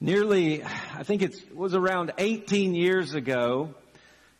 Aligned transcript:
nearly, 0.00 0.64
I 0.64 1.02
think 1.02 1.22
it 1.22 1.54
was 1.54 1.74
around 1.74 2.12
18 2.18 2.74
years 2.74 3.14
ago, 3.14 3.74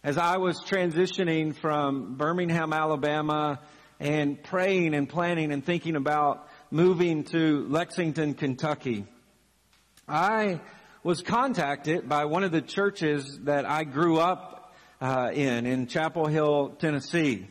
as 0.03 0.17
I 0.17 0.39
was 0.39 0.59
transitioning 0.61 1.55
from 1.55 2.15
Birmingham, 2.17 2.73
Alabama, 2.73 3.61
and 4.01 4.43
praying 4.43 4.95
and 4.95 5.09
planning 5.09 5.53
and 5.53 5.65
thinking 5.65 5.95
about 5.95 6.49
moving 6.71 7.25
to 7.25 7.67
Lexington, 7.69 8.35
Kentucky. 8.35 9.05
I 10.09 10.61
was 11.03 11.23
contacted 11.23 12.09
by 12.09 12.25
one 12.25 12.43
of 12.43 12.53
the 12.53 12.63
churches 12.63 13.41
that 13.43 13.69
I 13.69 13.85
grew 13.85 14.19
up 14.19 14.75
uh, 15.01 15.31
in, 15.33 15.67
in 15.67 15.87
Chapel 15.87 16.27
Hill, 16.27 16.77
Tennessee. 16.79 17.47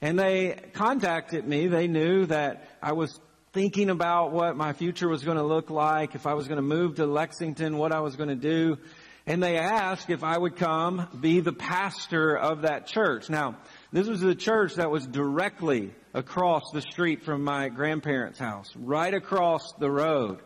And 0.00 0.18
they 0.18 0.58
contacted 0.72 1.46
me. 1.46 1.68
They 1.68 1.86
knew 1.86 2.26
that 2.26 2.68
I 2.82 2.92
was 2.92 3.18
thinking 3.54 3.88
about 3.88 4.32
what 4.32 4.56
my 4.56 4.72
future 4.72 5.08
was 5.08 5.22
going 5.22 5.36
to 5.36 5.44
look 5.44 5.70
like, 5.70 6.16
if 6.16 6.26
I 6.26 6.34
was 6.34 6.48
going 6.48 6.56
to 6.56 6.62
move 6.62 6.96
to 6.96 7.06
Lexington, 7.06 7.78
what 7.78 7.92
I 7.92 8.00
was 8.00 8.16
going 8.16 8.28
to 8.28 8.34
do. 8.34 8.78
And 9.26 9.40
they 9.40 9.56
asked 9.56 10.10
if 10.10 10.24
I 10.24 10.36
would 10.36 10.56
come 10.56 11.06
be 11.20 11.38
the 11.38 11.52
pastor 11.52 12.36
of 12.36 12.62
that 12.62 12.88
church. 12.88 13.30
Now, 13.30 13.56
this 13.92 14.08
was 14.08 14.20
the 14.20 14.34
church 14.34 14.74
that 14.74 14.90
was 14.90 15.06
directly 15.06 15.94
across 16.12 16.64
the 16.72 16.80
street 16.80 17.22
from 17.22 17.44
my 17.44 17.68
grandparents' 17.68 18.40
house, 18.40 18.74
right 18.74 19.14
across 19.14 19.72
the 19.74 19.90
road. 19.90 20.40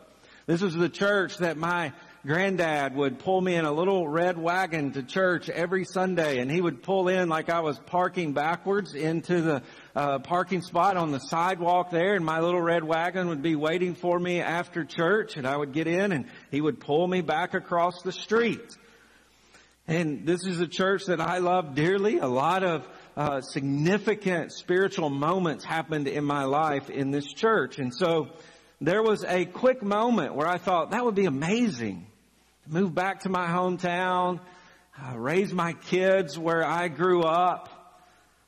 This 0.45 0.61
was 0.61 0.75
the 0.75 0.87
church 0.87 1.37
that 1.37 1.57
my 1.57 1.93
granddad 2.25 2.95
would 2.95 3.19
pull 3.19 3.39
me 3.39 3.55
in 3.55 3.63
a 3.63 3.71
little 3.71 4.07
red 4.07 4.37
wagon 4.37 4.91
to 4.91 5.03
church 5.03 5.49
every 5.49 5.85
Sunday 5.85 6.39
and 6.39 6.51
he 6.51 6.59
would 6.59 6.83
pull 6.83 7.07
in 7.07 7.29
like 7.29 7.49
I 7.49 7.61
was 7.61 7.79
parking 7.79 8.33
backwards 8.33 8.93
into 8.93 9.41
the 9.41 9.63
uh, 9.95 10.19
parking 10.19 10.61
spot 10.61 10.97
on 10.97 11.11
the 11.11 11.19
sidewalk 11.19 11.91
there 11.91 12.15
and 12.15 12.25
my 12.25 12.41
little 12.41 12.61
red 12.61 12.83
wagon 12.83 13.29
would 13.29 13.41
be 13.41 13.55
waiting 13.55 13.95
for 13.95 14.19
me 14.19 14.41
after 14.41 14.83
church 14.83 15.37
and 15.37 15.47
I 15.47 15.55
would 15.55 15.71
get 15.71 15.87
in 15.87 16.11
and 16.11 16.25
he 16.51 16.59
would 16.59 16.81
pull 16.81 17.07
me 17.07 17.21
back 17.21 17.53
across 17.53 18.01
the 18.01 18.11
street. 18.11 18.75
And 19.87 20.25
this 20.25 20.45
is 20.45 20.59
a 20.59 20.67
church 20.67 21.05
that 21.05 21.21
I 21.21 21.37
love 21.39 21.73
dearly. 21.73 22.19
A 22.19 22.27
lot 22.27 22.63
of 22.63 22.87
uh, 23.17 23.41
significant 23.41 24.51
spiritual 24.51 25.09
moments 25.09 25.63
happened 25.63 26.07
in 26.07 26.25
my 26.25 26.43
life 26.43 26.89
in 26.89 27.11
this 27.11 27.25
church. 27.31 27.79
And 27.79 27.91
so 27.95 28.27
there 28.81 29.01
was 29.01 29.25
a 29.25 29.45
quick 29.45 29.81
moment 29.81 30.35
where 30.35 30.47
I 30.47 30.57
thought 30.57 30.91
that 30.91 31.03
would 31.03 31.15
be 31.15 31.25
amazing. 31.25 32.05
Move 32.71 32.93
back 32.93 33.21
to 33.21 33.29
my 33.29 33.47
hometown, 33.47 34.39
uh, 34.95 35.17
raise 35.17 35.51
my 35.51 35.73
kids 35.73 36.37
where 36.37 36.63
I 36.63 36.87
grew 36.87 37.23
up. 37.23 37.67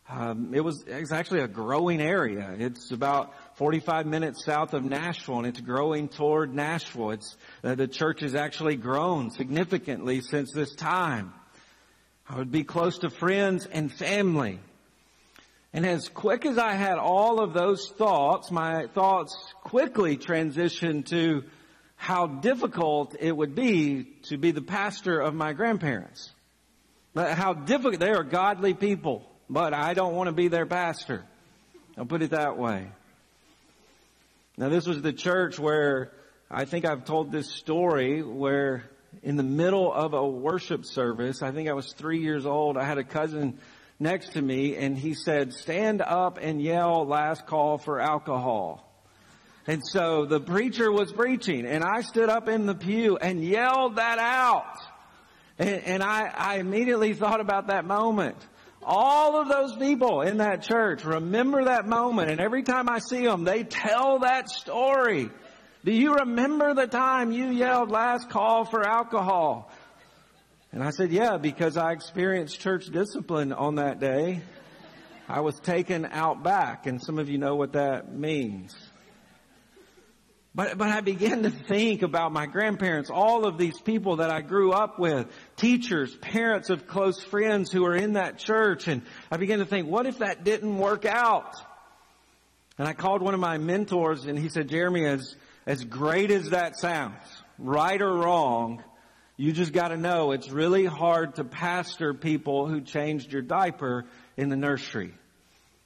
Um, 0.08 0.54
it 0.54 0.64
was, 0.64 0.84
it 0.84 1.00
was 1.00 1.12
actually 1.12 1.40
a 1.40 1.48
growing 1.48 2.00
area. 2.00 2.54
It's 2.60 2.92
about 2.92 3.34
45 3.58 4.06
minutes 4.06 4.46
south 4.46 4.76
of 4.76 4.84
Nashville 4.84 5.40
and 5.40 5.48
it's 5.48 5.60
growing 5.60 6.08
toward 6.08 6.54
Nashville. 6.54 7.10
It's, 7.10 7.36
uh, 7.64 7.74
the 7.74 7.88
church 7.88 8.22
has 8.22 8.36
actually 8.36 8.76
grown 8.76 9.32
significantly 9.32 10.22
since 10.22 10.52
this 10.54 10.76
time. 10.76 11.34
I 12.30 12.38
would 12.38 12.52
be 12.52 12.64
close 12.64 13.00
to 13.00 13.10
friends 13.10 13.66
and 13.66 13.92
family. 13.92 14.60
And 15.74 15.84
as 15.84 16.10
quick 16.10 16.46
as 16.46 16.60
I 16.60 16.74
had 16.74 17.00
all 17.00 17.42
of 17.42 17.56
those 17.56 17.90
thoughts, 17.98 18.52
my 18.52 18.86
thoughts 18.94 19.36
quickly 19.64 20.16
transitioned 20.16 21.08
to 21.08 21.44
how 22.02 22.26
difficult 22.26 23.16
it 23.20 23.32
would 23.32 23.54
be 23.54 24.04
to 24.24 24.38
be 24.38 24.52
the 24.52 24.62
pastor 24.62 25.20
of 25.20 25.36
my 25.36 25.54
grandparents. 25.54 26.32
How 27.16 27.54
difficult, 27.54 28.00
they 28.00 28.12
are 28.12 28.24
godly 28.24 28.74
people 28.74 29.28
but 29.52 29.74
I 29.74 29.94
don't 29.94 30.16
want 30.16 30.28
to 30.28 30.34
be 30.34 30.48
their 30.48 30.66
pastor. 30.66 31.26
I'll 31.98 32.06
put 32.06 32.22
it 32.22 32.32
that 32.32 32.58
way. 32.58 32.88
Now 34.58 34.70
this 34.70 34.88
was 34.88 35.02
the 35.02 35.12
church 35.12 35.60
where 35.60 36.14
I 36.50 36.64
think 36.64 36.86
I've 36.86 37.04
told 37.04 37.34
this 37.34 37.52
story 37.52 38.24
where 38.24 38.90
in 39.24 39.36
the 39.36 39.44
middle 39.44 39.92
of 39.92 40.14
a 40.14 40.26
worship 40.26 40.86
service, 40.86 41.42
I 41.42 41.52
think 41.52 41.68
I 41.68 41.74
was 41.74 41.92
three 41.92 42.22
years 42.22 42.46
old, 42.46 42.78
I 42.78 42.86
had 42.86 42.98
a 42.98 43.04
cousin 43.04 43.60
next 44.00 44.34
to 44.34 44.42
me 44.42 44.78
and 44.78 44.98
he 44.98 45.14
said, 45.14 45.54
stand 45.54 46.02
up 46.02 46.40
and 46.42 46.62
yell 46.62 47.06
last 47.06 47.46
call 47.46 47.78
for 47.78 48.00
alcohol. 48.00 48.88
And 49.72 49.82
so 49.88 50.26
the 50.26 50.42
preacher 50.42 50.92
was 50.92 51.14
preaching 51.14 51.66
and 51.66 51.82
I 51.82 52.02
stood 52.02 52.28
up 52.28 52.50
in 52.50 52.66
the 52.66 52.76
pew 52.76 53.16
and 53.16 53.42
yelled 53.42 53.96
that 53.96 54.20
out. 54.20 54.66
And, 55.58 55.84
and 55.86 56.04
I, 56.04 56.28
I 56.28 56.58
immediately 56.58 57.14
thought 57.14 57.40
about 57.40 57.68
that 57.68 57.86
moment. 57.86 58.36
All 58.84 59.40
of 59.40 59.48
those 59.48 59.74
people 59.78 60.24
in 60.24 60.40
that 60.40 60.64
church 60.64 61.06
remember 61.06 61.64
that 61.64 61.88
moment 61.88 62.30
and 62.30 62.42
every 62.42 62.64
time 62.64 62.90
I 62.90 63.00
see 63.00 63.26
them, 63.26 63.46
they 63.46 63.64
tell 63.64 64.20
that 64.20 64.50
story. 64.50 65.30
Do 65.86 65.94
you 65.94 66.16
remember 66.16 66.74
the 66.74 66.88
time 66.88 67.32
you 67.32 67.46
yelled 67.46 67.90
last 67.90 68.30
call 68.30 68.66
for 68.66 68.86
alcohol? 68.86 69.72
And 70.74 70.84
I 70.84 70.90
said, 70.90 71.14
yeah, 71.14 71.38
because 71.38 71.78
I 71.78 71.94
experienced 71.94 72.60
church 72.60 72.88
discipline 72.88 73.54
on 73.54 73.76
that 73.76 74.02
day. 74.02 74.42
I 75.30 75.40
was 75.40 75.58
taken 75.62 76.06
out 76.06 76.44
back 76.44 76.88
and 76.88 77.02
some 77.02 77.20
of 77.20 77.30
you 77.30 77.38
know 77.38 77.56
what 77.56 77.72
that 77.72 78.14
means. 78.14 78.76
But, 80.54 80.78
but 80.78 80.90
I 80.90 81.00
began 81.00 81.44
to 81.44 81.50
think 81.50 82.02
about 82.02 82.34
my 82.34 82.46
grandparents, 82.46 83.10
all 83.10 83.46
of 83.46 83.58
these 83.58 83.80
people 83.80 84.18
that 84.18 84.30
I 84.30 84.42
grew 84.42 84.74
up 84.74 85.00
with, 85.00 85.28
teachers, 85.56 86.14
parents 86.18 86.70
of 86.70 86.88
close 86.88 87.24
friends 87.24 87.72
who 87.72 87.86
are 87.86 87.96
in 87.96 88.14
that 88.14 88.38
church. 88.38 88.90
And 88.90 89.04
I 89.32 89.38
began 89.38 89.60
to 89.60 89.66
think, 89.66 89.88
what 89.88 90.06
if 90.06 90.18
that 90.18 90.44
didn't 90.44 90.78
work 90.78 91.06
out? 91.06 91.56
And 92.78 92.86
I 92.86 92.94
called 92.94 93.22
one 93.22 93.34
of 93.34 93.40
my 93.40 93.60
mentors 93.60 94.26
and 94.26 94.38
he 94.38 94.50
said, 94.50 94.68
Jeremy, 94.68 95.06
as, 95.06 95.36
as 95.66 95.86
great 95.86 96.32
as 96.32 96.50
that 96.50 96.78
sounds, 96.78 97.22
right 97.58 98.02
or 98.02 98.12
wrong, 98.12 98.84
you 99.38 99.54
just 99.54 99.72
gotta 99.72 99.96
know 99.96 100.34
it's 100.34 100.50
really 100.50 100.86
hard 100.86 101.36
to 101.36 101.46
pastor 101.46 102.14
people 102.14 102.68
who 102.68 102.82
changed 102.82 103.32
your 103.32 103.42
diaper 103.42 104.06
in 104.36 104.50
the 104.50 104.58
nursery. 104.58 105.14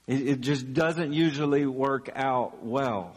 It, 0.08 0.28
it 0.28 0.40
just 0.40 0.74
doesn't 0.74 1.12
usually 1.12 1.66
work 1.66 2.10
out 2.16 2.64
well. 2.64 3.16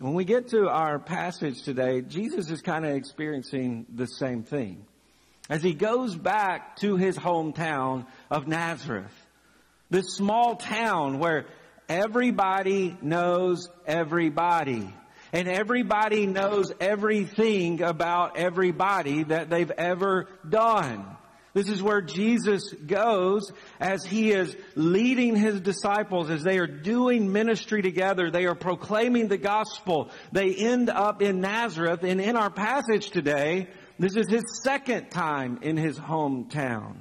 When 0.00 0.14
we 0.14 0.24
get 0.24 0.48
to 0.48 0.66
our 0.66 0.98
passage 0.98 1.62
today, 1.62 2.00
Jesus 2.00 2.48
is 2.48 2.62
kind 2.62 2.86
of 2.86 2.96
experiencing 2.96 3.84
the 3.94 4.06
same 4.06 4.44
thing. 4.44 4.86
As 5.50 5.62
he 5.62 5.74
goes 5.74 6.16
back 6.16 6.76
to 6.76 6.96
his 6.96 7.18
hometown 7.18 8.06
of 8.30 8.48
Nazareth, 8.48 9.12
this 9.90 10.14
small 10.14 10.56
town 10.56 11.18
where 11.18 11.44
everybody 11.86 12.96
knows 13.02 13.68
everybody. 13.86 14.90
And 15.34 15.46
everybody 15.46 16.26
knows 16.26 16.72
everything 16.80 17.82
about 17.82 18.38
everybody 18.38 19.24
that 19.24 19.50
they've 19.50 19.70
ever 19.70 20.28
done. 20.48 21.04
This 21.52 21.68
is 21.68 21.82
where 21.82 22.00
Jesus 22.00 22.72
goes 22.72 23.50
as 23.80 24.04
he 24.04 24.30
is 24.30 24.56
leading 24.76 25.34
his 25.34 25.60
disciples 25.60 26.30
as 26.30 26.44
they 26.44 26.58
are 26.58 26.66
doing 26.66 27.32
ministry 27.32 27.82
together. 27.82 28.30
They 28.30 28.46
are 28.46 28.54
proclaiming 28.54 29.26
the 29.26 29.38
gospel. 29.38 30.10
They 30.30 30.54
end 30.54 30.90
up 30.90 31.22
in 31.22 31.40
Nazareth 31.40 32.04
and 32.04 32.20
in 32.20 32.36
our 32.36 32.50
passage 32.50 33.10
today, 33.10 33.68
this 33.98 34.16
is 34.16 34.28
his 34.28 34.44
second 34.62 35.10
time 35.10 35.58
in 35.62 35.76
his 35.76 35.98
hometown. 35.98 36.98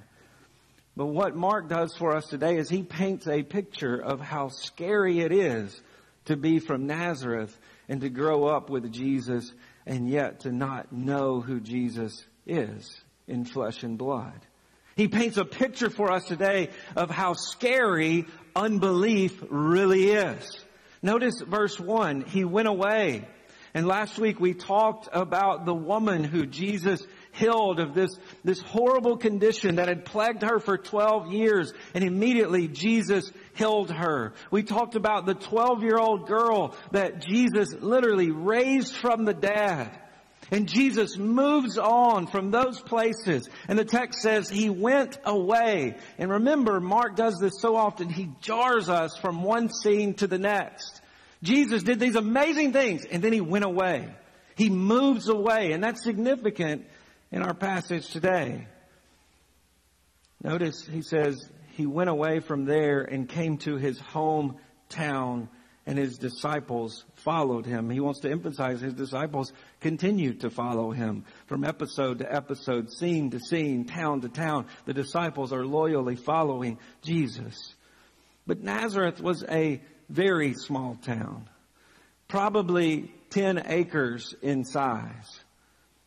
But 0.97 1.07
what 1.07 1.35
Mark 1.35 1.69
does 1.69 1.95
for 1.95 2.15
us 2.15 2.25
today 2.27 2.57
is 2.57 2.69
he 2.69 2.83
paints 2.83 3.27
a 3.27 3.43
picture 3.43 3.95
of 3.95 4.19
how 4.19 4.49
scary 4.49 5.19
it 5.19 5.31
is 5.31 5.79
to 6.25 6.35
be 6.35 6.59
from 6.59 6.87
Nazareth 6.87 7.57
and 7.87 8.01
to 8.01 8.09
grow 8.09 8.45
up 8.45 8.69
with 8.69 8.91
Jesus 8.91 9.53
and 9.85 10.09
yet 10.09 10.41
to 10.41 10.51
not 10.51 10.91
know 10.91 11.39
who 11.39 11.59
Jesus 11.59 12.25
is 12.47 12.99
in 13.29 13.45
flesh 13.45 13.83
and 13.83 13.97
blood. 13.97 14.39
He 14.95 15.07
paints 15.07 15.37
a 15.37 15.45
picture 15.45 15.89
for 15.89 16.11
us 16.11 16.25
today 16.25 16.69
of 16.95 17.09
how 17.09 17.33
scary 17.33 18.25
unbelief 18.55 19.41
really 19.49 20.11
is. 20.11 20.65
Notice 21.01 21.41
verse 21.41 21.79
one, 21.79 22.21
he 22.21 22.43
went 22.43 22.67
away. 22.67 23.25
And 23.73 23.87
last 23.87 24.17
week 24.17 24.39
we 24.39 24.53
talked 24.53 25.07
about 25.13 25.65
the 25.65 25.73
woman 25.73 26.23
who 26.23 26.45
Jesus 26.45 27.01
healed 27.31 27.79
of 27.79 27.93
this, 27.93 28.17
this 28.43 28.59
horrible 28.59 29.17
condition 29.17 29.75
that 29.75 29.87
had 29.87 30.05
plagued 30.05 30.41
her 30.41 30.59
for 30.59 30.77
12 30.77 31.31
years 31.31 31.71
and 31.93 32.03
immediately 32.03 32.67
Jesus 32.67 33.31
healed 33.53 33.91
her. 33.91 34.33
We 34.51 34.63
talked 34.63 34.95
about 34.95 35.25
the 35.25 35.35
12 35.35 35.83
year 35.83 35.97
old 35.97 36.27
girl 36.27 36.75
that 36.91 37.25
Jesus 37.25 37.73
literally 37.73 38.31
raised 38.31 38.95
from 38.95 39.25
the 39.25 39.33
dead. 39.33 39.91
And 40.51 40.67
Jesus 40.67 41.17
moves 41.17 41.77
on 41.77 42.27
from 42.27 42.51
those 42.51 42.79
places. 42.79 43.49
And 43.67 43.77
the 43.77 43.85
text 43.85 44.21
says 44.21 44.49
he 44.49 44.69
went 44.69 45.19
away. 45.23 45.97
And 46.17 46.31
remember, 46.31 46.79
Mark 46.79 47.15
does 47.15 47.37
this 47.39 47.59
so 47.59 47.75
often, 47.75 48.09
he 48.09 48.29
jars 48.41 48.89
us 48.89 49.17
from 49.17 49.43
one 49.43 49.69
scene 49.69 50.15
to 50.15 50.27
the 50.27 50.39
next. 50.39 51.01
Jesus 51.43 51.83
did 51.83 51.99
these 51.99 52.15
amazing 52.15 52.73
things 52.73 53.05
and 53.05 53.23
then 53.23 53.31
he 53.31 53.41
went 53.41 53.65
away. 53.65 54.09
He 54.55 54.69
moves 54.69 55.29
away 55.29 55.71
and 55.71 55.83
that's 55.83 56.03
significant 56.03 56.85
in 57.31 57.41
our 57.41 57.53
passage 57.53 58.09
today. 58.09 58.67
Notice 60.43 60.85
he 60.85 61.01
says 61.01 61.49
he 61.71 61.85
went 61.85 62.09
away 62.09 62.39
from 62.39 62.65
there 62.65 63.01
and 63.01 63.27
came 63.27 63.57
to 63.59 63.77
his 63.77 63.99
hometown 63.99 65.47
and 65.85 65.97
his 65.97 66.17
disciples 66.17 67.05
followed 67.15 67.65
him. 67.65 67.89
He 67.89 67.99
wants 67.99 68.19
to 68.21 68.29
emphasize 68.29 68.81
his 68.81 68.93
disciples 68.93 69.53
continue 69.79 70.33
to 70.35 70.49
follow 70.49 70.91
him 70.91 71.25
from 71.47 71.63
episode 71.63 72.19
to 72.19 72.33
episode, 72.33 72.91
scene 72.91 73.31
to 73.31 73.39
scene, 73.39 73.85
town 73.85 74.21
to 74.21 74.29
town. 74.29 74.67
The 74.85 74.93
disciples 74.93 75.53
are 75.53 75.65
loyally 75.65 76.15
following 76.15 76.79
Jesus. 77.01 77.75
But 78.45 78.61
Nazareth 78.61 79.21
was 79.21 79.43
a 79.43 79.81
very 80.09 80.53
small 80.53 80.95
town, 80.95 81.49
probably 82.27 83.13
10 83.29 83.63
acres 83.67 84.35
in 84.41 84.65
size. 84.65 85.39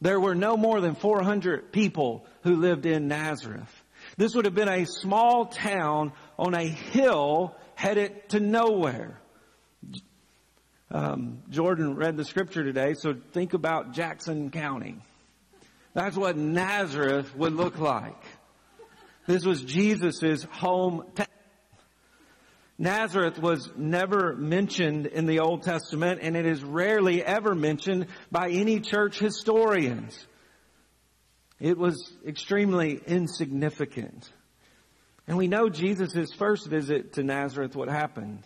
There 0.00 0.18
were 0.18 0.34
no 0.34 0.56
more 0.56 0.80
than 0.80 0.96
400 0.96 1.72
people 1.72 2.26
who 2.42 2.56
lived 2.56 2.86
in 2.86 3.06
Nazareth. 3.06 3.72
This 4.16 4.34
would 4.34 4.46
have 4.46 4.54
been 4.54 4.68
a 4.68 4.84
small 4.84 5.46
town 5.46 6.12
on 6.36 6.54
a 6.54 6.66
hill 6.66 7.54
headed 7.76 8.28
to 8.30 8.40
nowhere. 8.40 9.21
Um, 10.92 11.42
Jordan 11.48 11.96
read 11.96 12.18
the 12.18 12.24
scripture 12.24 12.62
today, 12.62 12.92
so 12.92 13.14
think 13.32 13.54
about 13.54 13.94
Jackson 13.94 14.50
County. 14.50 14.98
That's 15.94 16.18
what 16.18 16.36
Nazareth 16.36 17.34
would 17.34 17.54
look 17.54 17.78
like. 17.78 18.22
This 19.26 19.46
was 19.46 19.62
Jesus' 19.62 20.44
hometown. 20.44 21.26
Nazareth 22.76 23.38
was 23.38 23.70
never 23.74 24.36
mentioned 24.36 25.06
in 25.06 25.24
the 25.24 25.40
Old 25.40 25.62
Testament 25.62 26.20
and 26.22 26.36
it 26.36 26.44
is 26.44 26.62
rarely 26.62 27.24
ever 27.24 27.54
mentioned 27.54 28.08
by 28.30 28.50
any 28.50 28.80
church 28.80 29.18
historians. 29.18 30.26
It 31.58 31.78
was 31.78 32.12
extremely 32.26 33.00
insignificant. 33.06 34.30
And 35.26 35.38
we 35.38 35.48
know 35.48 35.70
Jesus' 35.70 36.34
first 36.34 36.66
visit 36.66 37.14
to 37.14 37.22
Nazareth, 37.22 37.76
what 37.76 37.88
happened. 37.88 38.42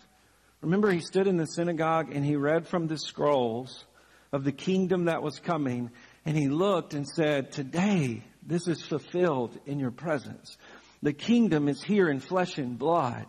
Remember, 0.61 0.91
he 0.91 1.01
stood 1.01 1.27
in 1.27 1.37
the 1.37 1.45
synagogue 1.45 2.13
and 2.13 2.25
he 2.25 2.35
read 2.35 2.67
from 2.67 2.87
the 2.87 2.97
scrolls 2.97 3.85
of 4.31 4.43
the 4.43 4.51
kingdom 4.51 5.05
that 5.05 5.21
was 5.21 5.39
coming, 5.39 5.91
and 6.25 6.37
he 6.37 6.49
looked 6.49 6.93
and 6.93 7.07
said, 7.07 7.51
Today, 7.51 8.23
this 8.45 8.67
is 8.67 8.81
fulfilled 8.81 9.57
in 9.65 9.79
your 9.79 9.91
presence. 9.91 10.57
The 11.01 11.13
kingdom 11.13 11.67
is 11.67 11.83
here 11.83 12.09
in 12.09 12.19
flesh 12.19 12.57
and 12.57 12.77
blood. 12.77 13.25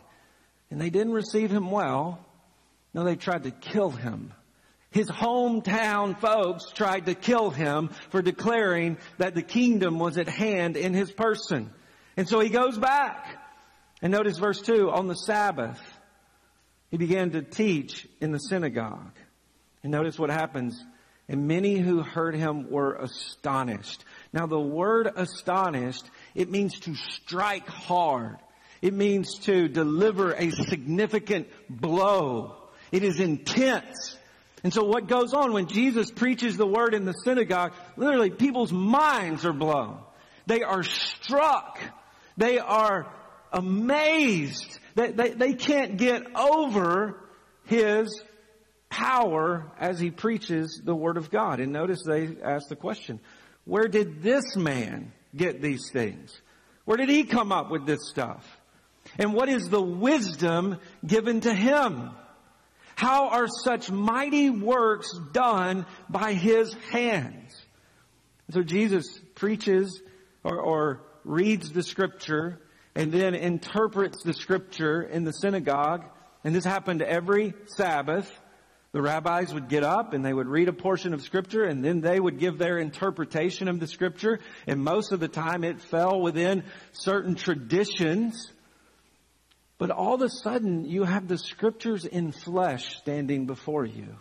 And 0.70 0.80
they 0.80 0.90
didn't 0.90 1.12
receive 1.12 1.50
him 1.50 1.70
well. 1.70 2.24
No, 2.94 3.04
they 3.04 3.16
tried 3.16 3.44
to 3.44 3.50
kill 3.50 3.90
him. 3.90 4.32
His 4.90 5.08
hometown 5.08 6.18
folks 6.18 6.70
tried 6.72 7.06
to 7.06 7.14
kill 7.14 7.50
him 7.50 7.88
for 8.10 8.22
declaring 8.22 8.96
that 9.18 9.34
the 9.34 9.42
kingdom 9.42 9.98
was 9.98 10.16
at 10.16 10.28
hand 10.28 10.76
in 10.76 10.94
his 10.94 11.10
person. 11.10 11.70
And 12.16 12.28
so 12.28 12.40
he 12.40 12.48
goes 12.48 12.78
back. 12.78 13.44
And 14.00 14.12
notice 14.12 14.38
verse 14.38 14.60
2 14.62 14.90
on 14.90 15.08
the 15.08 15.14
Sabbath, 15.14 15.80
he 16.90 16.96
began 16.96 17.30
to 17.30 17.42
teach 17.42 18.06
in 18.20 18.32
the 18.32 18.38
synagogue. 18.38 19.12
And 19.82 19.92
notice 19.92 20.18
what 20.18 20.30
happens. 20.30 20.82
And 21.28 21.46
many 21.46 21.78
who 21.78 22.02
heard 22.02 22.34
him 22.34 22.70
were 22.70 22.94
astonished. 22.94 24.02
Now 24.32 24.46
the 24.46 24.60
word 24.60 25.10
astonished, 25.14 26.04
it 26.34 26.50
means 26.50 26.80
to 26.80 26.94
strike 26.94 27.68
hard. 27.68 28.38
It 28.80 28.94
means 28.94 29.38
to 29.40 29.68
deliver 29.68 30.32
a 30.32 30.50
significant 30.50 31.48
blow. 31.68 32.56
It 32.92 33.02
is 33.02 33.20
intense. 33.20 34.16
And 34.64 34.72
so 34.72 34.84
what 34.84 35.06
goes 35.06 35.34
on 35.34 35.52
when 35.52 35.66
Jesus 35.66 36.10
preaches 36.10 36.56
the 36.56 36.66
word 36.66 36.94
in 36.94 37.04
the 37.04 37.12
synagogue, 37.12 37.74
literally 37.96 38.30
people's 38.30 38.72
minds 38.72 39.44
are 39.44 39.52
blown. 39.52 39.98
They 40.46 40.62
are 40.62 40.82
struck. 40.82 41.78
They 42.36 42.58
are 42.58 43.12
amazed. 43.52 44.78
They, 44.98 45.12
they, 45.12 45.30
they 45.30 45.52
can't 45.54 45.96
get 45.96 46.24
over 46.34 47.14
his 47.66 48.20
power 48.90 49.70
as 49.78 50.00
he 50.00 50.10
preaches 50.10 50.80
the 50.82 50.94
word 50.94 51.16
of 51.16 51.30
God. 51.30 51.60
And 51.60 51.72
notice 51.72 52.02
they 52.04 52.36
ask 52.42 52.68
the 52.68 52.74
question, 52.74 53.20
where 53.64 53.86
did 53.86 54.24
this 54.24 54.56
man 54.56 55.12
get 55.36 55.62
these 55.62 55.90
things? 55.92 56.36
Where 56.84 56.96
did 56.96 57.10
he 57.10 57.22
come 57.22 57.52
up 57.52 57.70
with 57.70 57.86
this 57.86 58.08
stuff? 58.08 58.44
And 59.18 59.34
what 59.34 59.48
is 59.48 59.68
the 59.68 59.80
wisdom 59.80 60.78
given 61.06 61.42
to 61.42 61.54
him? 61.54 62.10
How 62.96 63.28
are 63.28 63.46
such 63.46 63.92
mighty 63.92 64.50
works 64.50 65.16
done 65.30 65.86
by 66.08 66.32
his 66.32 66.74
hands? 66.90 67.54
So 68.50 68.64
Jesus 68.64 69.06
preaches 69.36 70.02
or, 70.42 70.58
or 70.58 71.00
reads 71.24 71.70
the 71.70 71.84
scripture 71.84 72.58
and 72.98 73.10
then 73.10 73.34
interprets 73.34 74.22
the 74.22 74.34
scripture 74.34 75.00
in 75.00 75.24
the 75.24 75.32
synagogue. 75.32 76.04
And 76.44 76.54
this 76.54 76.64
happened 76.64 77.00
every 77.00 77.54
Sabbath. 77.76 78.30
The 78.92 79.00
rabbis 79.00 79.54
would 79.54 79.68
get 79.68 79.84
up 79.84 80.12
and 80.12 80.22
they 80.22 80.34
would 80.34 80.48
read 80.48 80.68
a 80.68 80.72
portion 80.74 81.14
of 81.14 81.22
scripture 81.22 81.64
and 81.64 81.82
then 81.82 82.02
they 82.02 82.20
would 82.20 82.38
give 82.38 82.58
their 82.58 82.76
interpretation 82.76 83.68
of 83.68 83.80
the 83.80 83.86
scripture. 83.86 84.40
And 84.66 84.84
most 84.84 85.12
of 85.12 85.20
the 85.20 85.28
time 85.28 85.64
it 85.64 85.80
fell 85.80 86.20
within 86.20 86.64
certain 86.92 87.34
traditions 87.34 88.52
but 89.78 89.92
all 89.92 90.14
of 90.14 90.22
a 90.22 90.28
sudden, 90.28 90.84
you 90.84 91.04
have 91.04 91.28
the 91.28 91.38
scriptures 91.38 92.04
in 92.04 92.32
flesh 92.32 92.98
standing 92.98 93.46
before 93.46 93.86
you. 93.86 94.16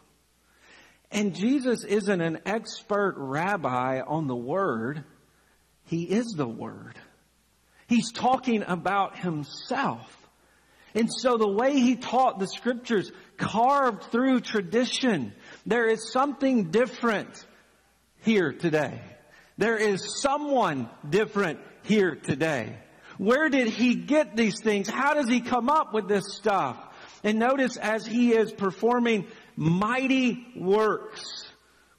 And 1.12 1.36
Jesus 1.36 1.84
isn't 1.84 2.22
an 2.22 2.42
expert 2.46 3.16
rabbi 3.18 4.02
on 4.06 4.28
the 4.28 4.36
word. 4.36 5.04
He 5.86 6.04
is 6.04 6.28
the 6.28 6.48
word. 6.48 6.94
He's 7.88 8.12
talking 8.12 8.64
about 8.64 9.18
himself. 9.18 10.14
And 10.94 11.10
so 11.12 11.38
the 11.38 11.48
way 11.48 11.80
he 11.80 11.96
taught 11.96 12.40
the 12.40 12.48
scriptures 12.48 13.12
carved 13.38 14.04
through 14.12 14.42
tradition, 14.42 15.34
there 15.66 15.88
is 15.88 16.12
something 16.12 16.72
different 16.72 17.46
here 18.24 18.52
today. 18.52 19.00
There 19.58 19.78
is 19.78 20.20
someone 20.22 20.90
different 21.08 21.60
here 21.84 22.16
today. 22.16 22.78
Where 23.18 23.50
did 23.50 23.70
he 23.70 23.96
get 23.96 24.36
these 24.36 24.60
things? 24.62 24.90
How 24.90 25.14
does 25.14 25.28
he 25.28 25.42
come 25.42 25.70
up 25.70 25.94
with 25.94 26.08
this 26.08 26.36
stuff? 26.36 26.78
And 27.24 27.40
notice 27.40 27.78
as 27.78 28.06
he 28.06 28.34
is 28.34 28.52
performing 28.52 29.28
mighty 29.56 30.46
works, 30.56 31.48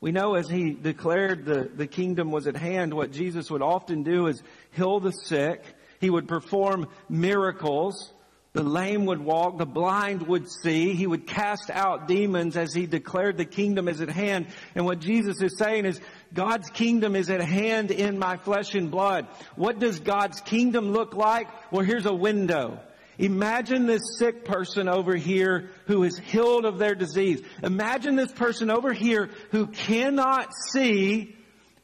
we 0.00 0.12
know 0.12 0.34
as 0.34 0.48
he 0.48 0.70
declared 0.70 1.44
the, 1.44 1.68
the 1.74 1.88
kingdom 1.88 2.30
was 2.30 2.46
at 2.46 2.56
hand, 2.56 2.94
what 2.94 3.10
Jesus 3.10 3.50
would 3.50 3.62
often 3.62 4.04
do 4.04 4.28
is 4.28 4.40
heal 4.72 5.00
the 5.00 5.10
sick. 5.10 5.64
He 6.00 6.10
would 6.10 6.28
perform 6.28 6.88
miracles. 7.08 8.12
The 8.54 8.62
lame 8.62 9.04
would 9.06 9.20
walk, 9.20 9.58
the 9.58 9.66
blind 9.66 10.26
would 10.26 10.50
see. 10.50 10.94
He 10.94 11.06
would 11.06 11.26
cast 11.26 11.70
out 11.70 12.08
demons 12.08 12.56
as 12.56 12.72
he 12.72 12.86
declared 12.86 13.36
the 13.36 13.44
kingdom 13.44 13.88
is 13.88 14.00
at 14.00 14.08
hand. 14.08 14.46
And 14.74 14.84
what 14.84 15.00
Jesus 15.00 15.40
is 15.42 15.58
saying 15.58 15.84
is, 15.84 16.00
God's 16.32 16.70
kingdom 16.70 17.14
is 17.14 17.30
at 17.30 17.42
hand 17.42 17.90
in 17.90 18.18
my 18.18 18.36
flesh 18.38 18.74
and 18.74 18.90
blood. 18.90 19.28
What 19.54 19.78
does 19.78 20.00
God's 20.00 20.40
kingdom 20.40 20.92
look 20.92 21.14
like? 21.14 21.48
Well, 21.70 21.84
here's 21.84 22.06
a 22.06 22.14
window. 22.14 22.80
Imagine 23.18 23.86
this 23.86 24.16
sick 24.18 24.44
person 24.44 24.88
over 24.88 25.14
here 25.14 25.70
who 25.86 26.04
is 26.04 26.18
healed 26.18 26.64
of 26.64 26.78
their 26.78 26.94
disease. 26.94 27.42
Imagine 27.62 28.16
this 28.16 28.32
person 28.32 28.70
over 28.70 28.92
here 28.92 29.30
who 29.50 29.66
cannot 29.66 30.52
see 30.70 31.36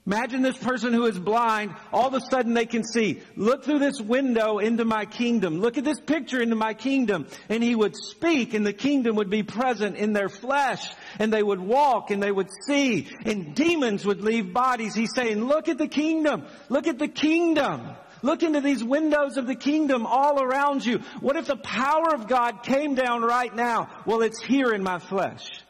Imagine 0.07 0.43
this 0.43 0.59
person 0.59 0.93
who 0.93 1.07
is 1.07 1.19
blind, 1.19 1.75
all 1.91 2.09
of 2.09 2.13
a 2.13 2.21
sudden 2.21 2.53
they 2.53 2.67
can 2.67 2.85
see. 2.85 3.23
Look 3.37 3.65
through 3.65 3.79
this 3.79 3.99
window 3.99 4.59
into 4.59 4.85
my 4.85 5.07
kingdom. 5.07 5.61
Look 5.61 5.79
at 5.79 5.85
this 5.85 5.99
picture 5.99 6.43
into 6.43 6.57
my 6.57 6.75
kingdom. 6.75 7.27
And 7.49 7.63
he 7.63 7.75
would 7.75 7.97
speak 7.97 8.53
and 8.53 8.67
the 8.67 8.75
kingdom 8.75 9.17
would 9.17 9.31
be 9.31 9.43
present 9.43 9.97
in 9.97 10.13
their 10.13 10.29
flesh 10.29 10.85
and 11.19 11.33
they 11.33 11.43
would 11.43 11.61
walk 11.61 12.11
and 12.11 12.23
they 12.23 12.31
would 12.31 12.51
see 12.67 13.09
and 13.25 13.55
demons 13.55 14.05
would 14.05 14.21
leave 14.21 14.53
bodies. 14.53 14.95
He's 14.95 15.15
saying, 15.15 15.43
look 15.43 15.69
at 15.69 15.79
the 15.79 15.89
kingdom. 15.89 16.45
Look 16.69 16.87
at 16.87 16.99
the 16.99 17.09
kingdom. 17.09 17.97
Look 18.21 18.43
into 18.43 18.61
these 18.61 18.85
windows 18.85 19.39
of 19.39 19.47
the 19.47 19.55
kingdom 19.55 20.05
all 20.05 20.43
around 20.43 20.85
you. 20.85 20.99
What 21.21 21.37
if 21.37 21.47
the 21.47 21.57
power 21.57 22.15
of 22.15 22.29
God 22.29 22.63
came 22.63 22.95
down 22.95 23.23
right 23.23 23.55
now? 23.55 23.89
Well, 24.05 24.21
it's 24.21 24.43
here 24.43 24.73
in 24.73 24.83
my 24.83 24.99
flesh. 24.99 25.64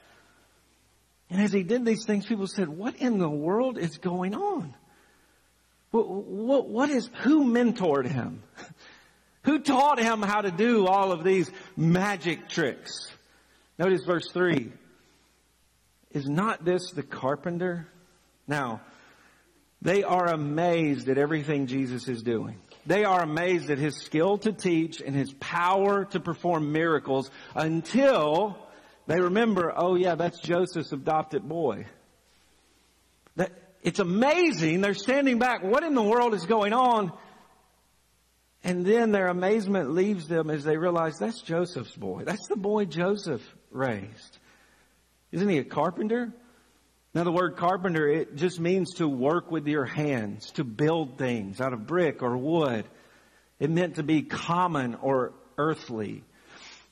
And 1.34 1.42
as 1.42 1.52
he 1.52 1.64
did 1.64 1.84
these 1.84 2.04
things, 2.04 2.26
people 2.26 2.46
said, 2.46 2.68
what 2.68 2.94
in 2.94 3.18
the 3.18 3.28
world 3.28 3.76
is 3.76 3.98
going 3.98 4.36
on? 4.36 4.72
What, 5.90 6.08
what, 6.08 6.68
what 6.68 6.90
is, 6.90 7.10
who 7.22 7.46
mentored 7.46 8.06
him? 8.06 8.44
who 9.42 9.58
taught 9.58 9.98
him 9.98 10.22
how 10.22 10.42
to 10.42 10.52
do 10.52 10.86
all 10.86 11.10
of 11.10 11.24
these 11.24 11.50
magic 11.76 12.48
tricks? 12.48 13.10
Notice 13.80 14.04
verse 14.04 14.30
three. 14.30 14.70
Is 16.12 16.28
not 16.28 16.64
this 16.64 16.92
the 16.92 17.02
carpenter? 17.02 17.88
Now, 18.46 18.80
they 19.82 20.04
are 20.04 20.28
amazed 20.28 21.08
at 21.08 21.18
everything 21.18 21.66
Jesus 21.66 22.06
is 22.06 22.22
doing. 22.22 22.60
They 22.86 23.02
are 23.02 23.24
amazed 23.24 23.70
at 23.70 23.78
his 23.78 23.96
skill 23.96 24.38
to 24.38 24.52
teach 24.52 25.00
and 25.00 25.16
his 25.16 25.32
power 25.40 26.04
to 26.04 26.20
perform 26.20 26.70
miracles 26.70 27.28
until 27.56 28.56
they 29.06 29.20
remember, 29.20 29.72
oh 29.76 29.94
yeah, 29.96 30.14
that's 30.14 30.40
Joseph's 30.40 30.92
adopted 30.92 31.46
boy. 31.46 31.86
That, 33.36 33.52
it's 33.82 33.98
amazing. 33.98 34.80
They're 34.80 34.94
standing 34.94 35.38
back. 35.38 35.62
What 35.62 35.82
in 35.82 35.94
the 35.94 36.02
world 36.02 36.34
is 36.34 36.46
going 36.46 36.72
on? 36.72 37.12
And 38.62 38.86
then 38.86 39.12
their 39.12 39.28
amazement 39.28 39.92
leaves 39.92 40.26
them 40.26 40.48
as 40.48 40.64
they 40.64 40.78
realize 40.78 41.18
that's 41.18 41.42
Joseph's 41.42 41.94
boy. 41.94 42.22
That's 42.24 42.48
the 42.48 42.56
boy 42.56 42.86
Joseph 42.86 43.42
raised. 43.70 44.38
Isn't 45.32 45.48
he 45.48 45.58
a 45.58 45.64
carpenter? 45.64 46.32
Now 47.12 47.24
the 47.24 47.32
word 47.32 47.56
carpenter, 47.56 48.08
it 48.08 48.36
just 48.36 48.58
means 48.58 48.94
to 48.94 49.06
work 49.06 49.50
with 49.50 49.66
your 49.66 49.84
hands, 49.84 50.50
to 50.52 50.64
build 50.64 51.18
things 51.18 51.60
out 51.60 51.74
of 51.74 51.86
brick 51.86 52.22
or 52.22 52.36
wood. 52.36 52.86
It 53.60 53.70
meant 53.70 53.96
to 53.96 54.02
be 54.02 54.22
common 54.22 54.94
or 54.96 55.34
earthly. 55.58 56.24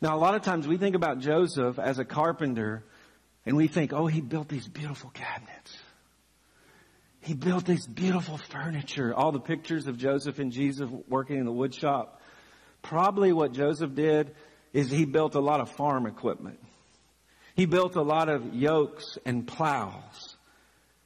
Now 0.03 0.17
a 0.17 0.19
lot 0.19 0.35
of 0.35 0.43
times 0.43 0.67
we 0.67 0.79
think 0.79 0.97
about 0.97 1.21
Joseph 1.21 1.79
as 1.79 2.01
a 2.01 2.05
carpenter 2.05 2.83
and 3.47 3.57
we 3.57 3.69
think, 3.69 3.93
oh, 3.93 4.09
he 4.09 4.21
built 4.21 4.49
these 4.49 4.67
beautiful 4.67 5.11
cabinets. 5.11 5.79
He 7.21 7.35
built 7.35 7.65
this 7.65 7.87
beautiful 7.87 8.37
furniture. 8.37 9.15
All 9.15 9.31
the 9.31 9.39
pictures 9.39 9.87
of 9.87 9.97
Joseph 9.97 10.41
and 10.41 10.51
Jesus 10.51 10.91
working 11.09 11.39
in 11.39 11.45
the 11.45 11.53
wood 11.53 11.73
shop. 11.73 12.21
Probably 12.83 13.33
what 13.33 13.53
Joseph 13.53 13.95
did 13.95 14.35
is 14.73 14.91
he 14.91 15.05
built 15.05 15.37
a 15.37 15.41
lot 15.41 15.61
of 15.61 15.71
farm 15.71 16.07
equipment. 16.07 16.59
He 17.55 17.67
built 17.67 17.95
a 17.95 18.03
lot 18.03 18.29
of 18.29 18.57
yokes 18.57 19.19
and 19.25 19.47
plows. 19.47 20.37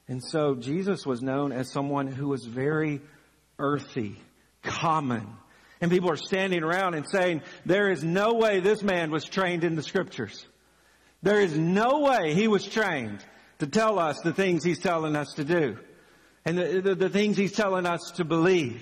And 0.09 0.23
so 0.25 0.55
Jesus 0.55 1.05
was 1.05 1.21
known 1.21 1.53
as 1.53 1.71
someone 1.71 2.07
who 2.07 2.29
was 2.29 2.47
very 2.47 3.03
earthy, 3.59 4.17
common. 4.63 5.27
And 5.81 5.91
people 5.91 6.11
are 6.11 6.17
standing 6.17 6.63
around 6.63 6.95
and 6.95 7.07
saying, 7.09 7.43
there 7.65 7.91
is 7.91 8.03
no 8.03 8.35
way 8.35 8.61
this 8.61 8.83
man 8.83 9.11
was 9.11 9.25
trained 9.25 9.63
in 9.63 9.77
the 9.77 9.83
scriptures. 9.83 10.47
There 11.23 11.41
is 11.41 11.57
no 11.57 12.01
way 12.01 12.35
he 12.35 12.49
was 12.49 12.65
trained 12.65 13.25
to 13.59 13.67
tell 13.67 13.99
us 13.99 14.21
the 14.21 14.33
things 14.33 14.65
he's 14.65 14.79
telling 14.79 15.17
us 15.17 15.35
to 15.35 15.45
do 15.45 15.79
and 16.47 16.57
the, 16.57 16.81
the, 16.81 16.95
the 16.95 17.09
things 17.09 17.37
he's 17.37 17.53
telling 17.53 17.85
us 17.85 18.13
to 18.17 18.25
believe. 18.25 18.81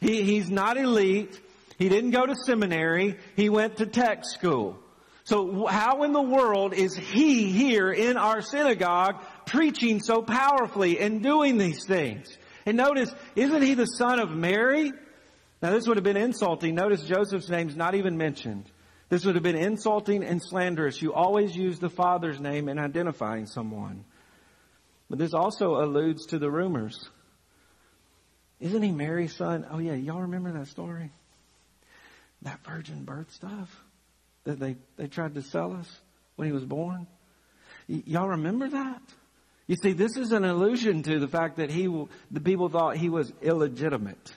He, 0.00 0.22
he's 0.22 0.50
not 0.50 0.76
elite. 0.76 1.38
He 1.78 1.88
didn't 1.88 2.10
go 2.10 2.24
to 2.24 2.34
seminary. 2.34 3.16
He 3.36 3.48
went 3.48 3.76
to 3.76 3.86
tech 3.86 4.24
school. 4.24 4.78
So 5.24 5.66
how 5.66 6.02
in 6.02 6.12
the 6.12 6.22
world 6.22 6.74
is 6.74 6.96
he 6.96 7.50
here 7.50 7.90
in 7.90 8.16
our 8.16 8.40
synagogue 8.40 9.22
preaching 9.46 10.00
so 10.00 10.22
powerfully 10.22 10.98
and 10.98 11.22
doing 11.22 11.58
these 11.58 11.84
things? 11.86 12.36
And 12.66 12.76
notice, 12.76 13.14
isn't 13.36 13.62
he 13.62 13.74
the 13.74 13.86
son 13.86 14.18
of 14.18 14.30
Mary? 14.30 14.92
Now 15.64 15.70
this 15.70 15.88
would 15.88 15.96
have 15.96 16.04
been 16.04 16.18
insulting. 16.18 16.74
Notice 16.74 17.04
Joseph's 17.04 17.48
name's 17.48 17.74
not 17.74 17.94
even 17.94 18.18
mentioned. 18.18 18.70
This 19.08 19.24
would 19.24 19.34
have 19.34 19.42
been 19.42 19.56
insulting 19.56 20.22
and 20.22 20.38
slanderous. 20.42 21.00
You 21.00 21.14
always 21.14 21.56
use 21.56 21.78
the 21.78 21.88
father's 21.88 22.38
name 22.38 22.68
in 22.68 22.78
identifying 22.78 23.46
someone. 23.46 24.04
But 25.08 25.18
this 25.18 25.32
also 25.32 25.76
alludes 25.76 26.26
to 26.26 26.38
the 26.38 26.50
rumors. 26.50 27.08
Isn't 28.60 28.82
he 28.82 28.92
Mary's 28.92 29.34
son? 29.34 29.66
Oh 29.70 29.78
yeah, 29.78 29.94
y'all 29.94 30.20
remember 30.20 30.52
that 30.52 30.68
story? 30.68 31.10
That 32.42 32.62
virgin 32.66 33.04
birth 33.04 33.32
stuff? 33.32 33.74
that 34.44 34.60
they, 34.60 34.76
they 34.98 35.06
tried 35.06 35.32
to 35.36 35.40
sell 35.40 35.72
us 35.72 35.88
when 36.36 36.44
he 36.44 36.52
was 36.52 36.66
born? 36.66 37.06
Y- 37.88 38.02
y'all 38.04 38.28
remember 38.28 38.68
that? 38.68 39.00
You 39.66 39.76
see, 39.76 39.94
this 39.94 40.18
is 40.18 40.32
an 40.32 40.44
allusion 40.44 41.02
to 41.04 41.18
the 41.18 41.28
fact 41.28 41.56
that 41.56 41.70
he, 41.70 41.86
the 42.30 42.40
people 42.42 42.68
thought 42.68 42.98
he 42.98 43.08
was 43.08 43.32
illegitimate. 43.40 44.34